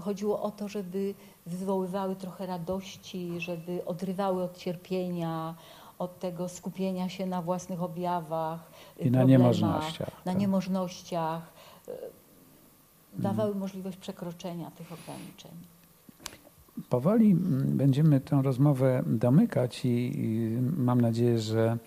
[0.00, 1.14] chodziło o to, żeby
[1.46, 5.54] wywoływały trochę radości, żeby odrywały od cierpienia,
[6.00, 10.40] od tego skupienia się na własnych objawach, I na niemożnościach, Na tak.
[10.40, 11.52] Niemożnościach.
[11.88, 11.92] y,
[13.18, 15.50] Dawały możliwość przekroczenia tych ograniczeń.
[16.88, 21.78] Powoli mm, będziemy tę rozmowę domykać i, i mam nadzieję, że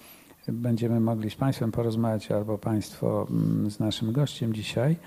[0.48, 4.98] będziemy mogli z Państwem porozmawiać albo Państwo mm, z naszym gościem dzisiaj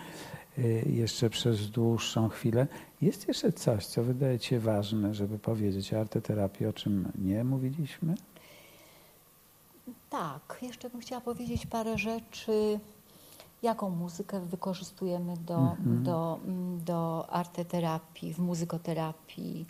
[0.59, 2.67] y, jeszcze przez dłuższą chwilę.
[3.03, 8.15] Jest jeszcze coś, co wydaje się ważne, żeby powiedzieć o arteterapii, o czym nie mówiliśmy?
[10.11, 12.81] Tak, jeszcze bym chciała powiedzieć parę rzeczy.
[13.63, 16.03] Jaką muzykę wykorzystujemy do, Mhm.
[16.03, 19.67] do, mm, do arteterapii, w muzykoterapii?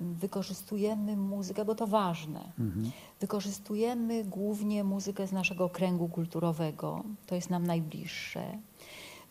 [0.00, 2.40] Wykorzystujemy muzykę, bo to ważne.
[2.58, 2.90] Mhm.
[3.20, 8.58] Wykorzystujemy głównie muzykę z naszego kręgu kulturowego, to jest nam najbliższe.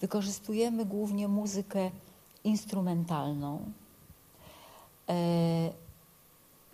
[0.01, 1.91] Wykorzystujemy głównie muzykę
[2.43, 3.59] instrumentalną.
[5.09, 5.13] E,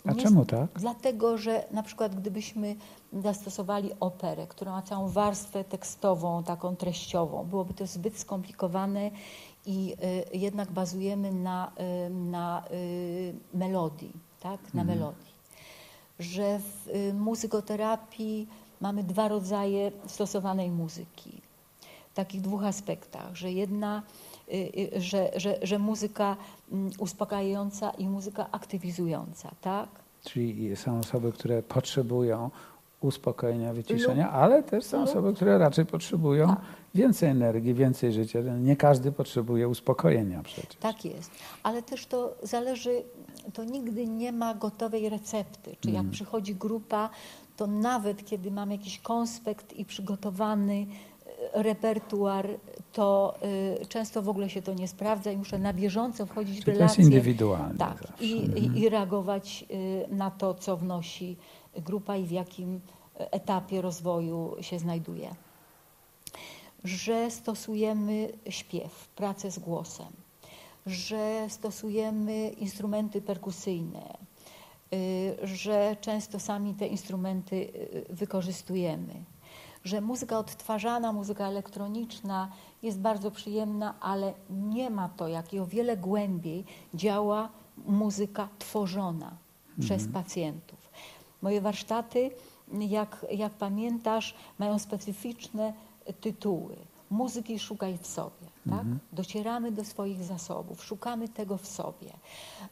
[0.06, 0.70] A nie- czemu tak?
[0.76, 2.76] Dlatego, że na przykład gdybyśmy
[3.14, 9.12] zastosowali operę, która ma całą warstwę tekstową, taką treściową, byłoby to zbyt skomplikowane
[9.66, 9.96] i
[10.34, 11.72] y, jednak bazujemy na,
[12.08, 14.74] y, na y, melodii, tak?
[14.74, 14.88] na Mhm.
[15.00, 15.34] melodii.
[16.20, 18.48] Że w y, muzykoterapii
[18.82, 21.42] mamy dwa rodzaje stosowanej muzyki.
[22.12, 24.04] W takich dwóch aspektach, że jedna,
[24.48, 26.38] y, y, że, że, że muzyka
[26.72, 29.90] mm, uspokajająca i muzyka aktywizująca, tak?
[30.24, 32.50] Czyli są osoby, które potrzebują
[33.02, 36.60] uspokojenia, wyciszenia, ale też są osoby, które raczej potrzebują Tak.
[36.96, 38.40] więcej energii, więcej życia.
[38.42, 40.76] Nie każdy potrzebuje uspokojenia przecież.
[40.76, 41.32] Tak jest,
[41.64, 43.04] ale też to zależy,
[43.54, 45.76] to nigdy nie ma gotowej recepty.
[45.80, 47.10] Czy jak przychodzi grupa,
[47.58, 50.86] to nawet kiedy mam jakiś konspekt i przygotowany
[51.54, 52.48] e, repertuar,
[52.94, 53.36] to
[53.82, 56.78] y, często w ogóle się to nie sprawdza i muszę na bieżąco wchodzić w Czyli
[56.78, 57.04] to jest relacje.
[57.04, 61.38] indywidualne Tak, i, i, i reagować y, na to, co wnosi
[61.78, 62.82] grupa i w jakim
[63.18, 65.36] etapie rozwoju się znajduje.
[66.84, 70.14] Że stosujemy śpiew, pracę z głosem,
[70.86, 74.18] że stosujemy instrumenty perkusyjne,
[74.94, 79.24] y, że często sami te instrumenty y, wykorzystujemy,
[79.84, 82.52] że muzyka odtwarzana, muzyka elektroniczna
[82.84, 87.50] jest bardzo przyjemna, ale nie ma to, jak i o wiele głębiej działa
[87.86, 89.38] muzyka tworzona
[89.80, 90.77] przez pacjentów.
[91.42, 92.32] Moje warsztaty,
[92.74, 95.74] jak, jak pamiętasz, mają specyficzne
[96.22, 96.76] tytuły.
[97.10, 98.48] Muzyki szukaj w sobie.
[98.70, 98.86] Tak?
[99.14, 102.14] Docieramy do swoich zasobów, szukamy tego w sobie.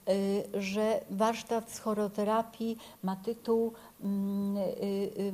[0.09, 5.33] Y, że warsztat z choreoterapii ma tytuł mm, y, y,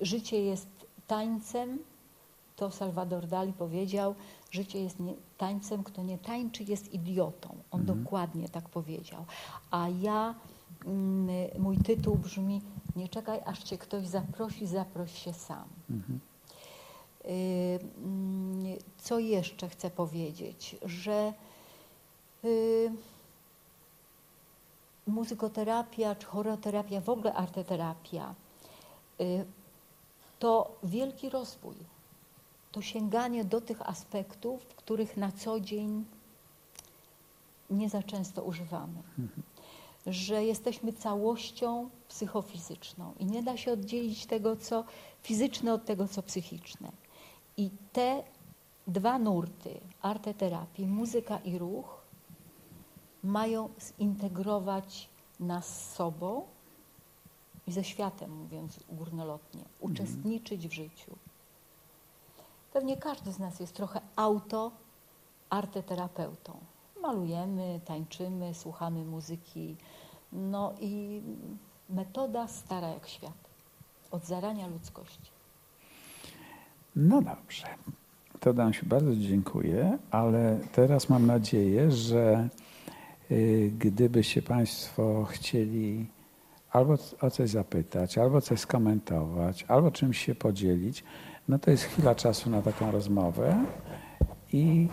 [0.00, 0.68] Życie jest
[1.06, 1.78] tańcem.
[2.56, 4.14] To Salvador Dali powiedział,
[4.50, 7.48] życie jest nie, tańcem, kto nie tańczy jest idiotą.
[7.70, 9.24] On dokładnie tak powiedział.
[9.70, 10.34] A ja,
[11.58, 12.62] mój tytuł brzmi
[12.96, 15.68] Nie czekaj, aż cię ktoś zaprosi, zaproś się sam.
[17.24, 20.76] Y, mm, Co jeszcze chcę powiedzieć?
[20.82, 21.32] Że
[22.44, 22.92] y,
[25.06, 28.34] muzykoterapia czy choreoterapia, w ogóle arteterapia,
[29.20, 29.44] y,
[30.38, 31.74] to wielki rozwój.
[32.72, 36.04] To sięganie do tych aspektów, których na co dzień
[37.70, 39.02] nie za często używamy.
[40.06, 44.84] Że jesteśmy całością psychofizyczną i nie da się oddzielić tego, co
[45.22, 46.92] fizyczne od tego, co psychiczne.
[47.56, 48.22] I te
[48.86, 52.00] dwa nurty, arteterapii, muzyka i ruch,
[53.22, 55.08] mają zintegrować
[55.40, 56.46] nas z sobą
[57.66, 61.16] i ze światem, mówiąc górnolotnie, uczestniczyć w życiu.
[62.72, 64.72] Pewnie każdy z nas jest trochę auto
[65.50, 66.60] arteterapeutą.
[67.02, 69.76] Malujemy, tańczymy, słuchamy muzyki.
[70.32, 71.22] No i
[71.90, 73.50] metoda stara jak świat.
[74.10, 75.30] Od zarania ludzkości.
[76.96, 77.66] No dobrze.
[78.40, 82.48] To Dansiu, bardzo dziękuję, ale teraz mam nadzieję, że
[83.30, 86.06] y, gdybyście Państwo chcieli
[86.70, 91.04] albo o coś zapytać, albo coś skomentować, albo czymś się podzielić,
[91.48, 93.64] no to jest chwila czasu na taką rozmowę
[94.52, 94.88] i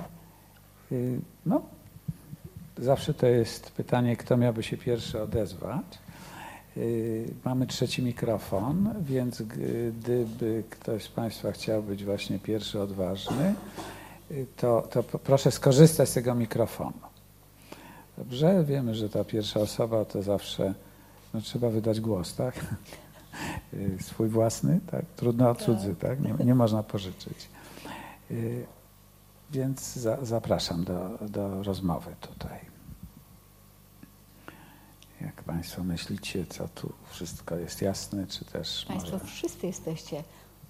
[0.92, 1.62] y, no,
[2.80, 5.86] zawsze to jest pytanie, kto miałby się pierwszy odezwać.
[6.78, 13.56] Y, Mamy trzeci mikrofon, więc gdyby ktoś z Państwa chciał być właśnie pierwszy odważny,
[14.32, 16.94] y, to, to proszę skorzystać z tego mikrofonu.
[18.18, 20.74] Dobrze, wiemy, że ta pierwsza osoba to zawsze
[21.34, 22.56] no, trzeba wydać głos, tak?
[23.74, 25.06] Y, Swój własny, tak?
[25.16, 26.20] Trudno o cudzy, tak?
[26.20, 27.50] Nie, nie można pożyczyć.
[29.52, 32.60] Więc za, zapraszam do, do rozmowy tutaj.
[35.22, 39.26] Jak Państwo myślicie, co tu wszystko jest jasne, czy też Państwo może...
[39.26, 40.24] wszyscy jesteście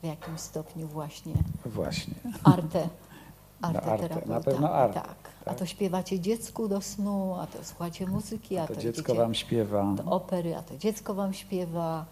[0.03, 1.34] w jakimś stopniu właśnie
[1.65, 2.13] Właśnie.
[2.43, 2.89] arte.
[3.61, 4.30] arte, arteterapeutami.
[4.34, 5.15] na pewno arte, Tak.
[5.41, 5.59] A tak.
[5.59, 9.93] to śpiewacie dziecku do snu, a to słuchacie muzyki, a To to, dziecko Wam śpiewa.
[9.95, 12.05] do opery, a to dziecko wam śpiewa.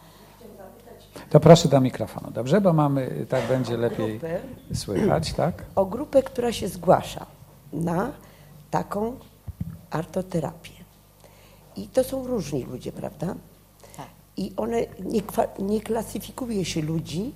[1.30, 2.62] To proszę do mikrofonu, dobrze?
[2.62, 4.40] Bo mamy, tak będzie lepiej grupę,
[4.74, 5.66] słychać, tak?
[5.76, 7.26] o grupę, która się zgłasza
[7.74, 8.12] na
[8.72, 9.16] taką
[9.90, 10.72] artoterapię.
[11.76, 13.36] I to są różni ludzie, prawda?
[13.98, 14.08] Tak.
[14.38, 15.22] I one nie,
[15.60, 17.34] nie klasyfikuje się ludzi,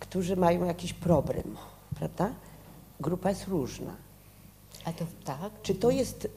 [0.00, 1.56] którzy mają jakiś problem,
[1.96, 2.30] prawda?
[3.00, 3.96] Grupa jest różna.
[4.84, 5.52] A to tak?
[5.62, 6.28] Czy to jest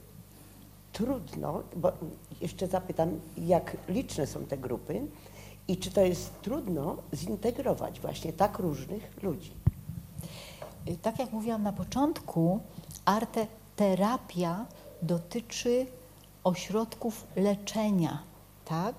[0.93, 1.91] trudno, bo
[2.41, 5.01] jeszcze zapytam, jak liczne są te grupy
[5.69, 9.51] i czy to jest trudno zintegrować właśnie tak różnych ludzi?
[10.87, 12.59] Y, Tak jak mówiłam na początku,
[13.05, 14.65] arteterapia
[15.01, 15.85] dotyczy
[16.43, 18.23] ośrodków leczenia,
[18.65, 18.95] tak?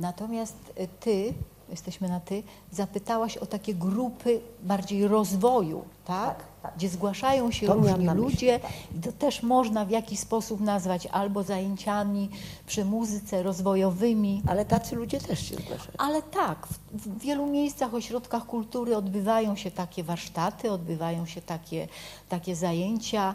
[0.00, 1.34] Natomiast y, ty,
[1.68, 2.42] jesteśmy na ty,
[2.72, 5.84] zapytałaś o takie grupy bardziej rozwoju?
[6.04, 6.47] Tak, tak.
[6.76, 8.70] Gdzie zgłaszają się To różni ludzie tak.
[8.96, 12.30] i to też można w jakiś sposób nazwać albo zajęciami
[12.66, 15.92] przy muzyce rozwojowymi, Ale tacy ludzie też się zgłaszają.
[15.98, 21.88] ale tak, w, w wielu miejscach, ośrodkach kultury odbywają się takie warsztaty, odbywają się takie,
[22.28, 23.34] takie zajęcia.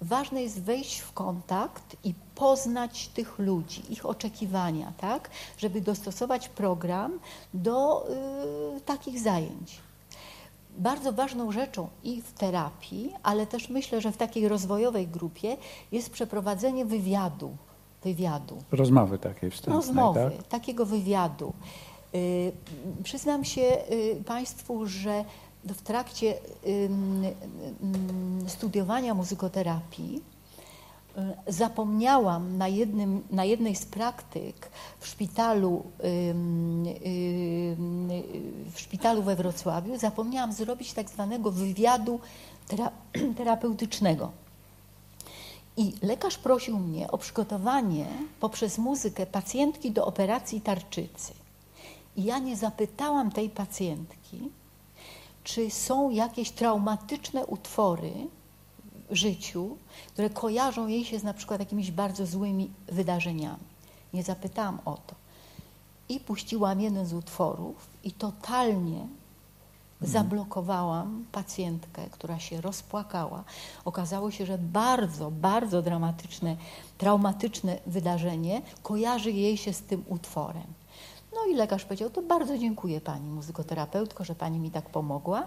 [0.00, 7.18] Ważne jest wejść w kontakt i poznać tych ludzi, ich oczekiwania, tak, żeby dostosować program
[7.54, 8.06] do
[8.76, 9.78] y, takich zajęć.
[10.78, 15.56] Bardzo ważną rzeczą i w terapii, ale też myślę, że w takiej rozwojowej grupie
[15.92, 17.56] jest przeprowadzenie wywiadu.
[18.04, 20.46] wywiadu Rozmowy takiej wstępnej, rozmowy, tak?
[20.46, 21.52] takiego wywiadu.
[22.14, 22.52] Y,
[23.02, 25.24] Przyznam się y, Państwu, że
[25.64, 26.34] w trakcie
[28.46, 30.22] studiowania muzykoterapii
[31.46, 35.82] zapomniałam na, jednym, na jednej z praktyk w szpitalu,
[38.72, 42.20] w szpitalu we Wrocławiu, zapomniałam zrobić tak zwanego wywiadu
[43.36, 44.32] terapeutycznego.
[45.76, 48.06] I lekarz prosił mnie o przygotowanie
[48.40, 51.32] poprzez muzykę pacjentki do operacji tarczycy.
[52.16, 54.50] I ja nie zapytałam tej pacjentki,
[55.44, 58.12] czy są jakieś traumatyczne utwory
[59.10, 59.76] życiu,
[60.12, 63.64] które kojarzą jej się z na przykład jakimiś bardzo złymi wydarzeniami.
[64.14, 65.14] Nie zapytałam o to.
[66.08, 70.12] I puściłam jeden z utworów i totalnie mhm.
[70.12, 73.44] zablokowałam pacjentkę, która się rozpłakała.
[73.84, 76.56] Okazało się, że bardzo, bardzo dramatyczne,
[76.98, 80.66] traumatyczne wydarzenie kojarzy jej się z tym utworem.
[81.34, 85.46] No i lekarz powiedział, to bardzo dziękuję pani muzykoterapeutko, że pani mi tak pomogła.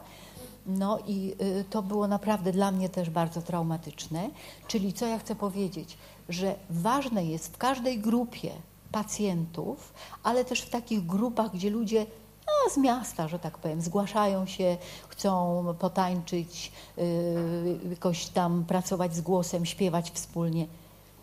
[0.66, 4.30] No i y, to było naprawdę dla mnie też bardzo traumatyczne.
[4.68, 5.98] Czyli co ja chcę powiedzieć,
[6.30, 8.52] że ważne jest w każdej grupie
[8.92, 9.94] pacjentów,
[10.24, 12.06] ale też w takich grupach, gdzie ludzie
[12.48, 14.78] no, z miasta, że tak powiem, zgłaszają się,
[15.10, 20.68] chcą potańczyć, yy, jakoś tam pracować z głosem, śpiewać wspólnie.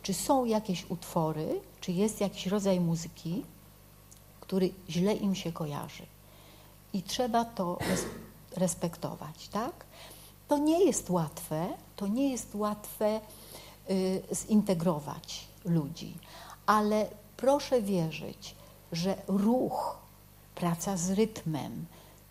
[0.02, 3.42] Czy są jakieś utwory, czy jest jakiś rodzaj muzyki,
[4.40, 6.02] który źle im się kojarzy?
[6.92, 7.78] I trzeba to
[8.56, 9.84] respektować, tak?
[10.48, 13.20] To nie jest łatwe, to nie jest łatwe
[13.90, 16.14] y, zintegrować ludzi,
[16.66, 18.54] ale proszę wierzyć,
[18.92, 19.96] że ruch,
[20.54, 21.86] praca z rytmem,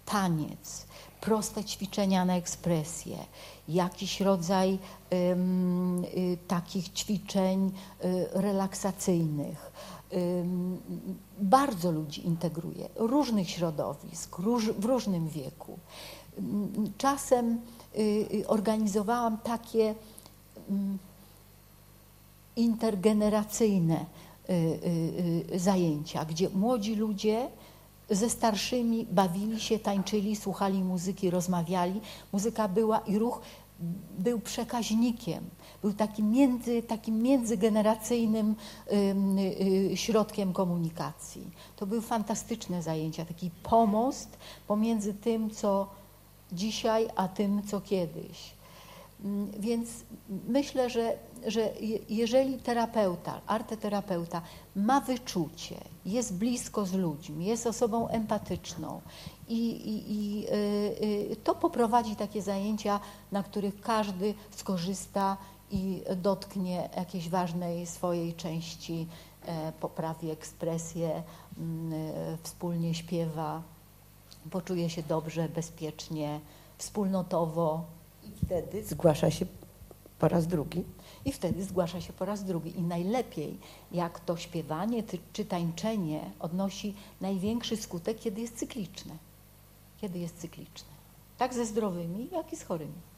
[0.06, 0.86] taniec,
[1.22, 3.18] proste ćwiczenia na ekspresję,
[3.68, 5.16] jakiś rodzaj y,
[6.18, 7.72] y, takich ćwiczeń
[8.06, 9.72] y, relaksacyjnych,
[11.40, 15.80] bardzo ludzi integruje, różnych środowisk, róż, w różnym wieku.
[16.98, 17.62] Czasem
[17.96, 18.00] y,
[18.34, 19.96] y, organizowałam takie
[22.56, 24.06] intergeneracyjne
[24.50, 27.48] y, zajęcia, gdzie młodzi ludzie
[28.10, 32.02] ze starszymi bawili się, tańczyli, słuchali muzyki, rozmawiali.
[32.32, 33.42] Muzyka była i ruch
[34.20, 35.44] był przekaźnikiem,
[35.82, 38.56] był takim, między, takim międzygeneracyjnym
[39.92, 41.52] y, środkiem komunikacji.
[41.76, 45.88] To były fantastyczne zajęcia, taki pomost pomiędzy tym, co
[46.52, 48.54] dzisiaj, a tym, co kiedyś.
[49.24, 49.90] Mm, więc
[50.48, 51.18] myślę, że,
[51.48, 51.74] że
[52.10, 54.42] jeżeli terapeuta, arteterapeuta
[54.76, 55.76] ma wyczucie,
[56.06, 59.02] jest blisko z ludźmi, jest osobą empatyczną
[59.48, 63.00] i, i, i y, y, to poprowadzi takie zajęcia,
[63.32, 65.38] na których każdy skorzysta
[65.72, 69.08] i dotknie jakiejś ważnej swojej części,
[69.46, 71.24] e, poprawi ekspresję,
[71.58, 73.62] mm, e, wspólnie śpiewa,
[74.52, 76.40] poczuje się dobrze, bezpiecznie,
[76.78, 77.86] wspólnotowo.
[78.24, 79.46] I wtedy zgłasza się
[80.20, 80.84] po raz drugi.
[81.26, 82.80] I wtedy zgłasza się po raz drugi.
[82.80, 83.58] I najlepiej,
[83.92, 85.04] jak to śpiewanie
[85.34, 89.14] czy tańczenie odnosi największy skutek, kiedy jest cykliczne.
[90.02, 90.90] Kiedy jest cykliczne.
[91.38, 93.11] Tak ze zdrowymi, jak i z chorymi.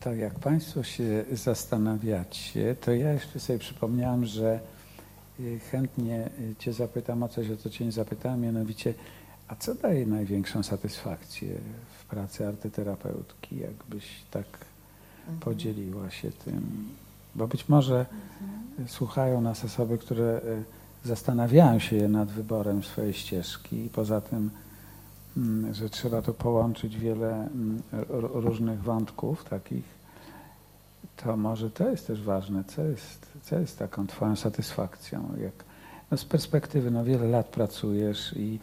[0.00, 4.60] To jak Państwo się zastanawiacie, to ja jeszcze sobie przypomniałem, że
[5.40, 8.94] y, chętnie y, Cię zapytam o coś, o co Cię nie zapytałem, mianowicie,
[9.48, 11.48] a co daje największą satysfakcję
[11.98, 14.46] w pracy artyterapeutki, jakbyś tak
[15.20, 15.38] mhm.
[15.38, 16.88] podzieliła się tym?
[17.34, 18.06] Bo być może
[18.40, 18.88] mhm.
[18.88, 20.40] słuchają nas osoby, które
[21.04, 24.50] y, zastanawiają się nad wyborem swojej ścieżki i poza tym
[25.72, 27.82] że trzeba tu połączyć wiele mm,
[28.18, 29.84] różnych wątków takich,
[31.16, 35.28] to może to jest też ważne, co jest, co jest taką twoją satysfakcją.
[35.40, 35.52] Jak,
[36.10, 38.58] no z perspektywy, no wiele lat pracujesz i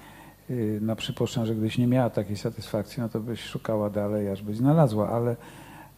[0.49, 4.41] yy, no przypuszczam, że gdybyś nie miała takiej satysfakcji, no to byś szukała dalej, aż
[4.41, 5.35] byś znalazła, ale,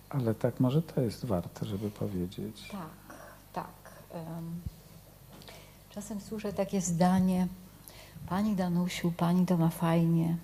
[0.09, 2.69] ale tak może to jest warte, żeby powiedzieć.
[2.71, 3.17] Tak,
[3.53, 3.79] tak.
[5.89, 7.47] Czasem słyszę takie zdanie,
[8.29, 10.37] Pani Danusiu, Pani to ma fajnie,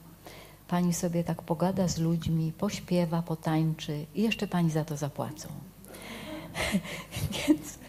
[0.67, 5.49] Pani sobie tak pogada z ludźmi, pośpiewa, potańczy i jeszcze Pani za to zapłacą.
[7.47, 7.79] Więc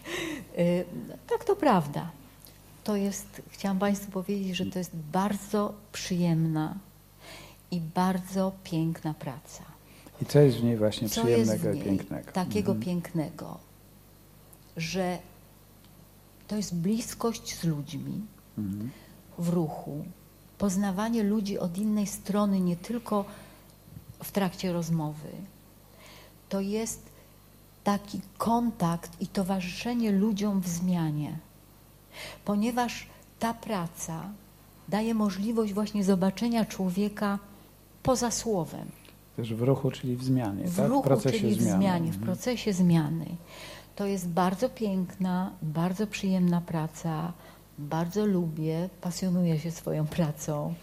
[0.57, 0.85] y,
[1.27, 2.11] tak to prawda.
[2.83, 6.75] To jest, chciałam Państwu powiedzieć, że to jest bardzo przyjemna
[7.71, 9.63] i bardzo piękna praca.
[10.21, 12.31] I co jest w niej właśnie co przyjemnego niej i pięknego?
[12.31, 12.85] Takiego mhm.
[12.85, 13.57] pięknego,
[14.77, 15.19] że
[16.47, 18.21] to jest bliskość z ludźmi
[18.57, 18.89] mhm.
[19.37, 20.05] w ruchu,
[20.57, 23.25] poznawanie ludzi od innej strony, nie tylko
[24.23, 25.29] w trakcie rozmowy.
[26.49, 27.01] To jest
[27.83, 31.37] taki kontakt i towarzyszenie ludziom w zmianie,
[32.45, 33.07] ponieważ
[33.39, 34.29] ta praca
[34.89, 37.39] daje możliwość właśnie zobaczenia człowieka
[38.03, 38.87] poza słowem.
[39.35, 40.89] Też w ruchu, czyli w zmianie, W tak?
[40.89, 41.77] ruchu, procesie czyli w zmiany.
[41.79, 42.23] zmianie, w Mhm.
[42.25, 43.25] procesie zmiany.
[43.95, 47.33] To jest bardzo piękna, bardzo przyjemna praca.
[47.77, 50.73] Bardzo lubię, pasjonuję się swoją pracą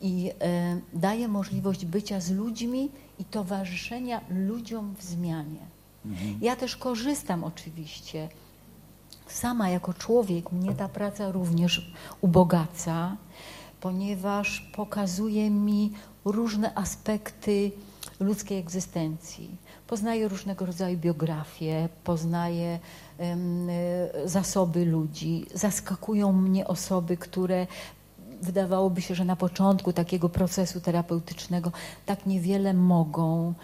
[0.00, 5.60] i e, daje możliwość bycia z ludźmi i towarzyszenia ludziom w zmianie.
[6.06, 6.38] Mhm.
[6.42, 8.28] Ja też korzystam oczywiście.
[9.26, 13.16] Sama jako człowiek mnie ta praca również ubogaca,
[13.80, 15.92] ponieważ pokazuje mi
[16.24, 17.70] różne aspekty
[18.20, 19.50] ludzkiej egzystencji.
[19.86, 22.78] Poznaję różnego rodzaju biografie, poznaję
[24.24, 25.46] zasoby ludzi.
[25.54, 27.66] Zaskakują mnie osoby, które
[28.42, 31.72] wydawałoby się, że na początku takiego procesu terapeutycznego
[32.06, 33.54] tak niewiele mogą,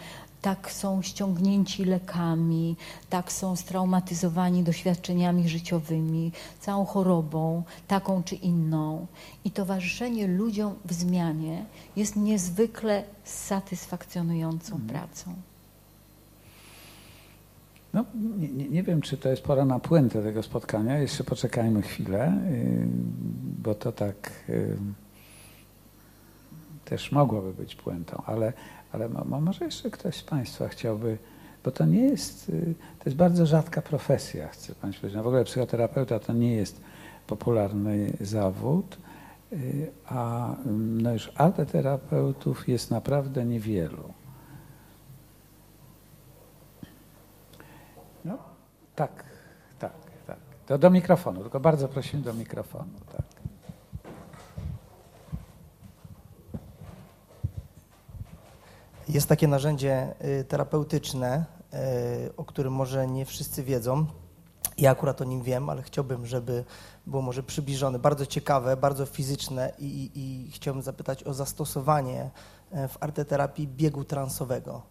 [0.41, 2.75] tak są ściągnięci lekami,
[3.09, 9.07] tak są straumatyzowani doświadczeniami życiowymi, całą chorobą, taką czy inną.
[9.43, 15.48] I towarzyszenie ludziom w zmianie jest niezwykle satysfakcjonującą pracą.
[17.93, 18.05] No,
[18.37, 20.97] nie, nie, nie wiem, czy to jest pora na puentę tego spotkania.
[20.97, 22.87] Jeszcze poczekajmy chwilę, yy,
[23.63, 24.77] bo to tak yy,
[26.85, 28.53] też mogłoby być puentą, ale,
[28.91, 31.17] ale mo- mo- może jeszcze ktoś z Państwa chciałby,
[31.63, 35.17] bo to nie jest, yy, to jest bardzo rzadka profesja, chcę Państwu powiedzieć.
[35.17, 36.81] No w ogóle psychoterapeuta to nie jest
[37.27, 38.97] popularny zawód,
[40.05, 44.13] a no już arteterapeutów jest naprawdę niewielu.
[48.99, 49.23] Tak,
[49.79, 49.93] tak,
[50.27, 50.37] tak.
[50.65, 53.25] To do mikrofonu, tylko bardzo prosimy do mikrofonu, tak.
[59.09, 61.45] Jest takie narzędzie y, terapeutyczne,
[62.25, 64.05] y, o którym może nie wszyscy wiedzą.
[64.77, 66.63] Ja akurat o nim wiem, ale chciałbym, żeby
[67.07, 67.99] było może przybliżone.
[67.99, 72.29] Bardzo ciekawe, bardzo fizyczne i, i, i chciałbym zapytać o zastosowanie
[72.71, 74.81] e, w arteterapii biegu transowego.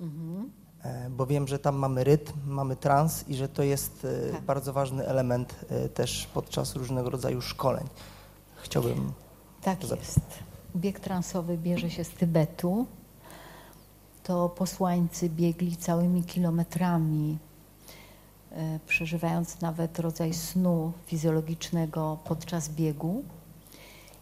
[0.00, 0.63] E,
[1.10, 4.42] Bo wiem, że tam mamy rytm, mamy trans i że to jest e, Tak.
[4.42, 7.86] bardzo ważny element e, też podczas różnego rodzaju szkoleń.
[8.62, 9.12] Chciałbym
[9.62, 10.20] Tak Zap- jest.
[10.76, 12.86] Bieg transowy bierze się z Tybetu.
[14.22, 17.38] To posłańcy biegli całymi kilometrami,
[18.52, 23.24] e, przeżywając nawet rodzaj snu fizjologicznego podczas biegu.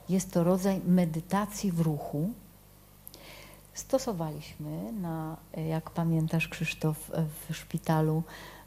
[0.08, 2.30] Jest to rodzaj medytacji w ruchu.
[3.74, 8.22] Stosowaliśmy na, e, jak pamiętasz Krzysztof, e, w szpitalu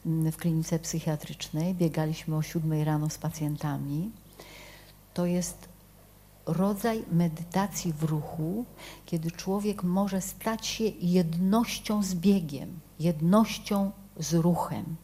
[0.05, 1.75] w klinice psychiatrycznej.
[1.75, 4.11] Biegaliśmy o 7 rano z pacjentami.
[5.13, 5.69] To jest
[6.45, 8.65] rodzaj medytacji w ruchu,
[9.05, 14.95] kiedy człowiek może stać się jednością z biegiem, jednością z ruchem,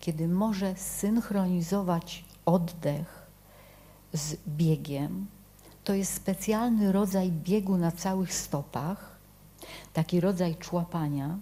[0.00, 3.26] kiedy może synchronizować oddech
[4.12, 5.26] z biegiem.
[5.84, 9.11] To jest specjalny rodzaj biegu na całych stopach,
[9.92, 11.38] taki rodzaj człapania,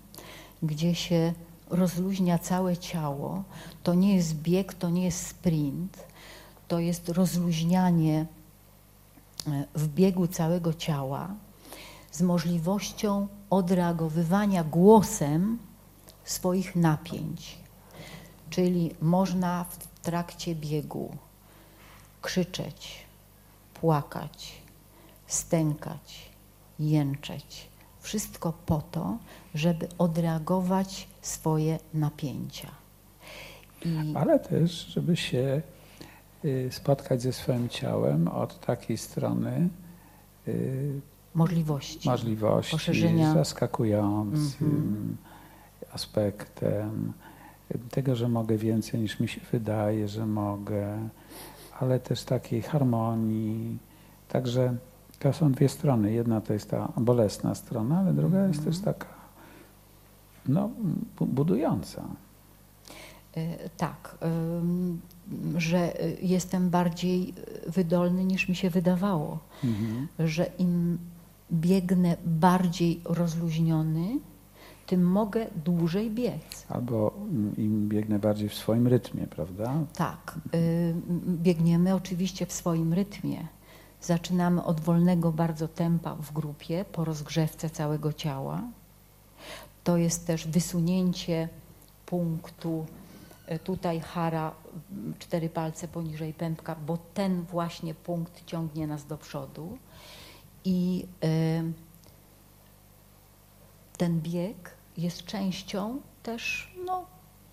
[0.63, 1.33] gdzie się
[1.71, 3.45] rozluźnia całe ciało.
[3.83, 5.99] To nie jest bieg, to nie jest sprint,
[6.69, 8.27] to jest rozluźnianie
[9.47, 11.35] e, w biegu całego ciała
[12.13, 15.59] z możliwością odreagowywania głosem
[16.25, 17.59] swoich napięć.
[18.51, 21.17] Czyli można w trakcie biegu
[22.23, 23.05] krzyczeć,
[23.75, 24.53] płakać,
[25.27, 26.31] stękać,
[26.79, 27.70] jęczeć.
[28.01, 29.19] Wszystko po to,
[29.55, 32.69] żeby odreagować swoje napięcia.
[33.85, 35.63] I Ale też, żeby się
[36.45, 39.69] y, spotkać ze swoim ciałem od takiej strony
[40.49, 41.01] y,
[41.35, 42.09] możliwości.
[42.09, 43.35] możliwości Poszerzenia.
[43.35, 45.17] zaskakującym
[45.93, 47.13] aspektem
[47.75, 51.09] y, tego, że mogę więcej niż mi się wydaje, że mogę,
[51.81, 53.79] ale też takiej harmonii.
[54.29, 54.77] Także
[55.21, 56.13] to są dwie strony.
[56.13, 59.07] Jedna to jest ta bolesna strona, ale druga jest też taka
[60.49, 60.71] no,
[61.19, 62.03] bu- budująca.
[63.37, 64.19] E, Tak,
[65.57, 67.35] że y, jestem bardziej
[67.67, 70.09] wydolny niż mi się wydawało, Mhm.
[70.19, 70.99] że im
[71.53, 74.09] biegnę bardziej rozluźniony,
[74.87, 76.67] tym mogę dłużej biec.
[76.69, 79.75] Albo mm, im biegnę bardziej w swoim rytmie, prawda?
[79.97, 80.39] Tak,
[81.29, 83.47] biegniemy oczywiście w swoim rytmie.
[84.03, 88.63] Zaczynamy od wolnego bardzo tempa w grupie po rozgrzewce całego ciała.
[89.85, 91.49] To jest też wysunięcie
[92.07, 92.87] punktu
[93.53, 94.53] y, tutaj hara,
[95.19, 99.79] cztery palce poniżej pępka, bo ten właśnie punkt ciągnie nas do przodu.
[100.65, 101.73] I y,
[103.97, 107.05] ten bieg jest częścią też no,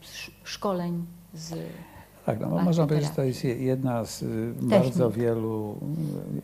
[0.02, 1.54] sz- szkoleń z
[2.28, 5.78] Tak, no, można powiedzieć, że to jest je- jedna z y, bardzo wielu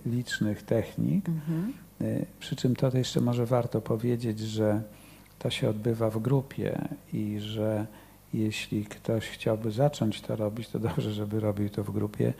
[0.05, 1.29] y, licznych technik.
[1.29, 1.73] Mhm.
[2.01, 4.81] Y, Przy czym to jeszcze może warto powiedzieć, że
[5.39, 6.81] to się odbywa w grupie
[7.13, 7.85] i że
[8.33, 12.33] jeśli ktoś chciałby zacząć to robić, to dobrze, żeby robił to w grupie,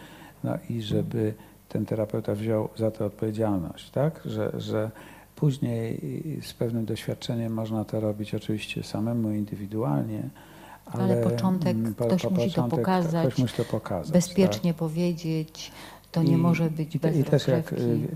[0.44, 1.34] no i żeby
[1.70, 4.22] ten terapeuta wziął za to odpowiedzialność, tak?
[4.26, 4.92] Że, że
[5.36, 6.00] później
[6.42, 10.24] z pewnym doświadczeniem można to robić oczywiście samemu, indywidualnie,
[10.86, 14.08] ale, Ale początek mm, ktoś musi to początek pokazać, Ktoś musi to pokazać.
[14.08, 14.14] tak?
[14.14, 15.72] Bezpiecznie powiedzieć,
[16.12, 18.16] to nie I- może być i, bez I też jak y,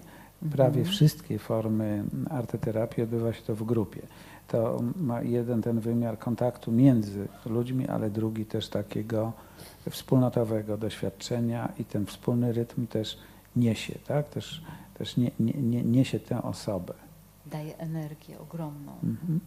[0.51, 0.85] prawie Mhm.
[0.85, 4.01] wszystkie formy arteterapii odbywa się to w grupie.
[4.47, 9.33] To ma jeden ten wymiar kontaktu między ludźmi, ale drugi też takiego
[9.89, 13.17] wspólnotowego doświadczenia i ten wspólny rytm też
[13.55, 14.29] niesie, tak?
[14.29, 14.61] Też,
[14.97, 16.93] też nie, nie, nie, niesie tę osobę.
[17.45, 18.91] Daje energię ogromną.
[19.03, 19.39] Mhm.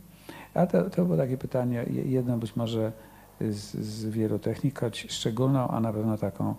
[0.54, 2.92] A to, to było takie pytanie, je- jedno być może
[3.40, 6.54] z, z wielu technik, choć szczególną, a na pewno taką,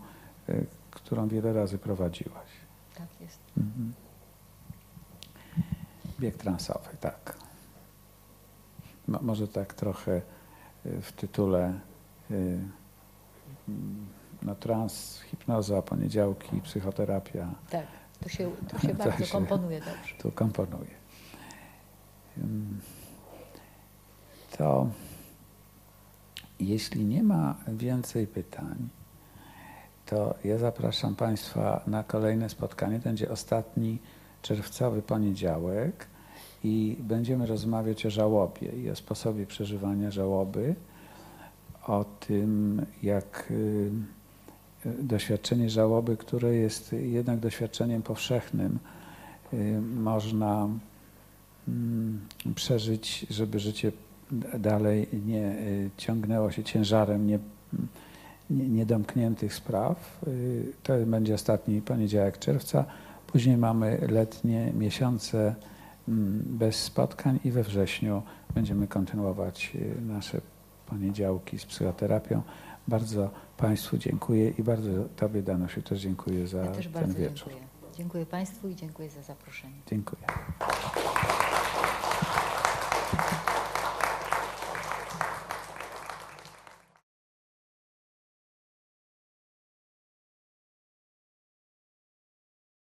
[0.49, 2.47] y, którą wiele razy prowadziłaś.
[2.95, 3.39] Tak jest.
[3.57, 3.93] Mhm.
[6.19, 7.37] Bieg transowy, tak.
[9.07, 10.21] Mo- może tak trochę
[10.85, 11.73] y, w tytule
[12.31, 12.71] mm,
[14.41, 17.85] no, trans, hipnoza, poniedziałki, psychoterapia Tak,
[18.23, 20.15] to się, to się bardzo komponuje dobrze.
[20.19, 20.91] tu komponuje.
[24.57, 24.87] To
[26.59, 28.89] jeśli nie ma więcej pytań,
[30.05, 32.99] to ja zapraszam Państwa na kolejne spotkanie.
[32.99, 33.99] To będzie ostatni
[34.41, 36.07] czerwcowy poniedziałek
[36.63, 40.75] i będziemy rozmawiać o żałobie i o sposobie przeżywania żałoby,
[41.87, 43.91] o tym, jak y,
[44.85, 48.79] doświadczenie żałoby, które jest jednak doświadczeniem powszechnym,
[49.53, 50.69] y, można
[51.67, 52.19] mm,
[52.55, 53.91] przeżyć, żeby życie
[54.59, 57.39] dalej nie y, ciągnęło się ciężarem nie,
[58.49, 60.19] nie, niedomkniętych spraw.
[60.27, 62.85] Y, To będzie ostatni poniedziałek czerwca.
[63.27, 65.55] Później mamy letnie miesiące
[66.07, 68.21] mm, bez spotkań i we wrześniu
[68.55, 70.41] będziemy kontynuować y, nasze
[70.87, 72.41] poniedziałki z psychoterapią.
[72.87, 77.49] Bardzo Państwu dziękuję i bardzo Tobie, Danusiu, też dziękuję za Ja też ten wieczór.
[77.49, 77.71] dziękuję.
[77.97, 79.73] Dziękuję Państwu i dziękuję za zaproszenie.
[79.87, 80.21] Dziękuję.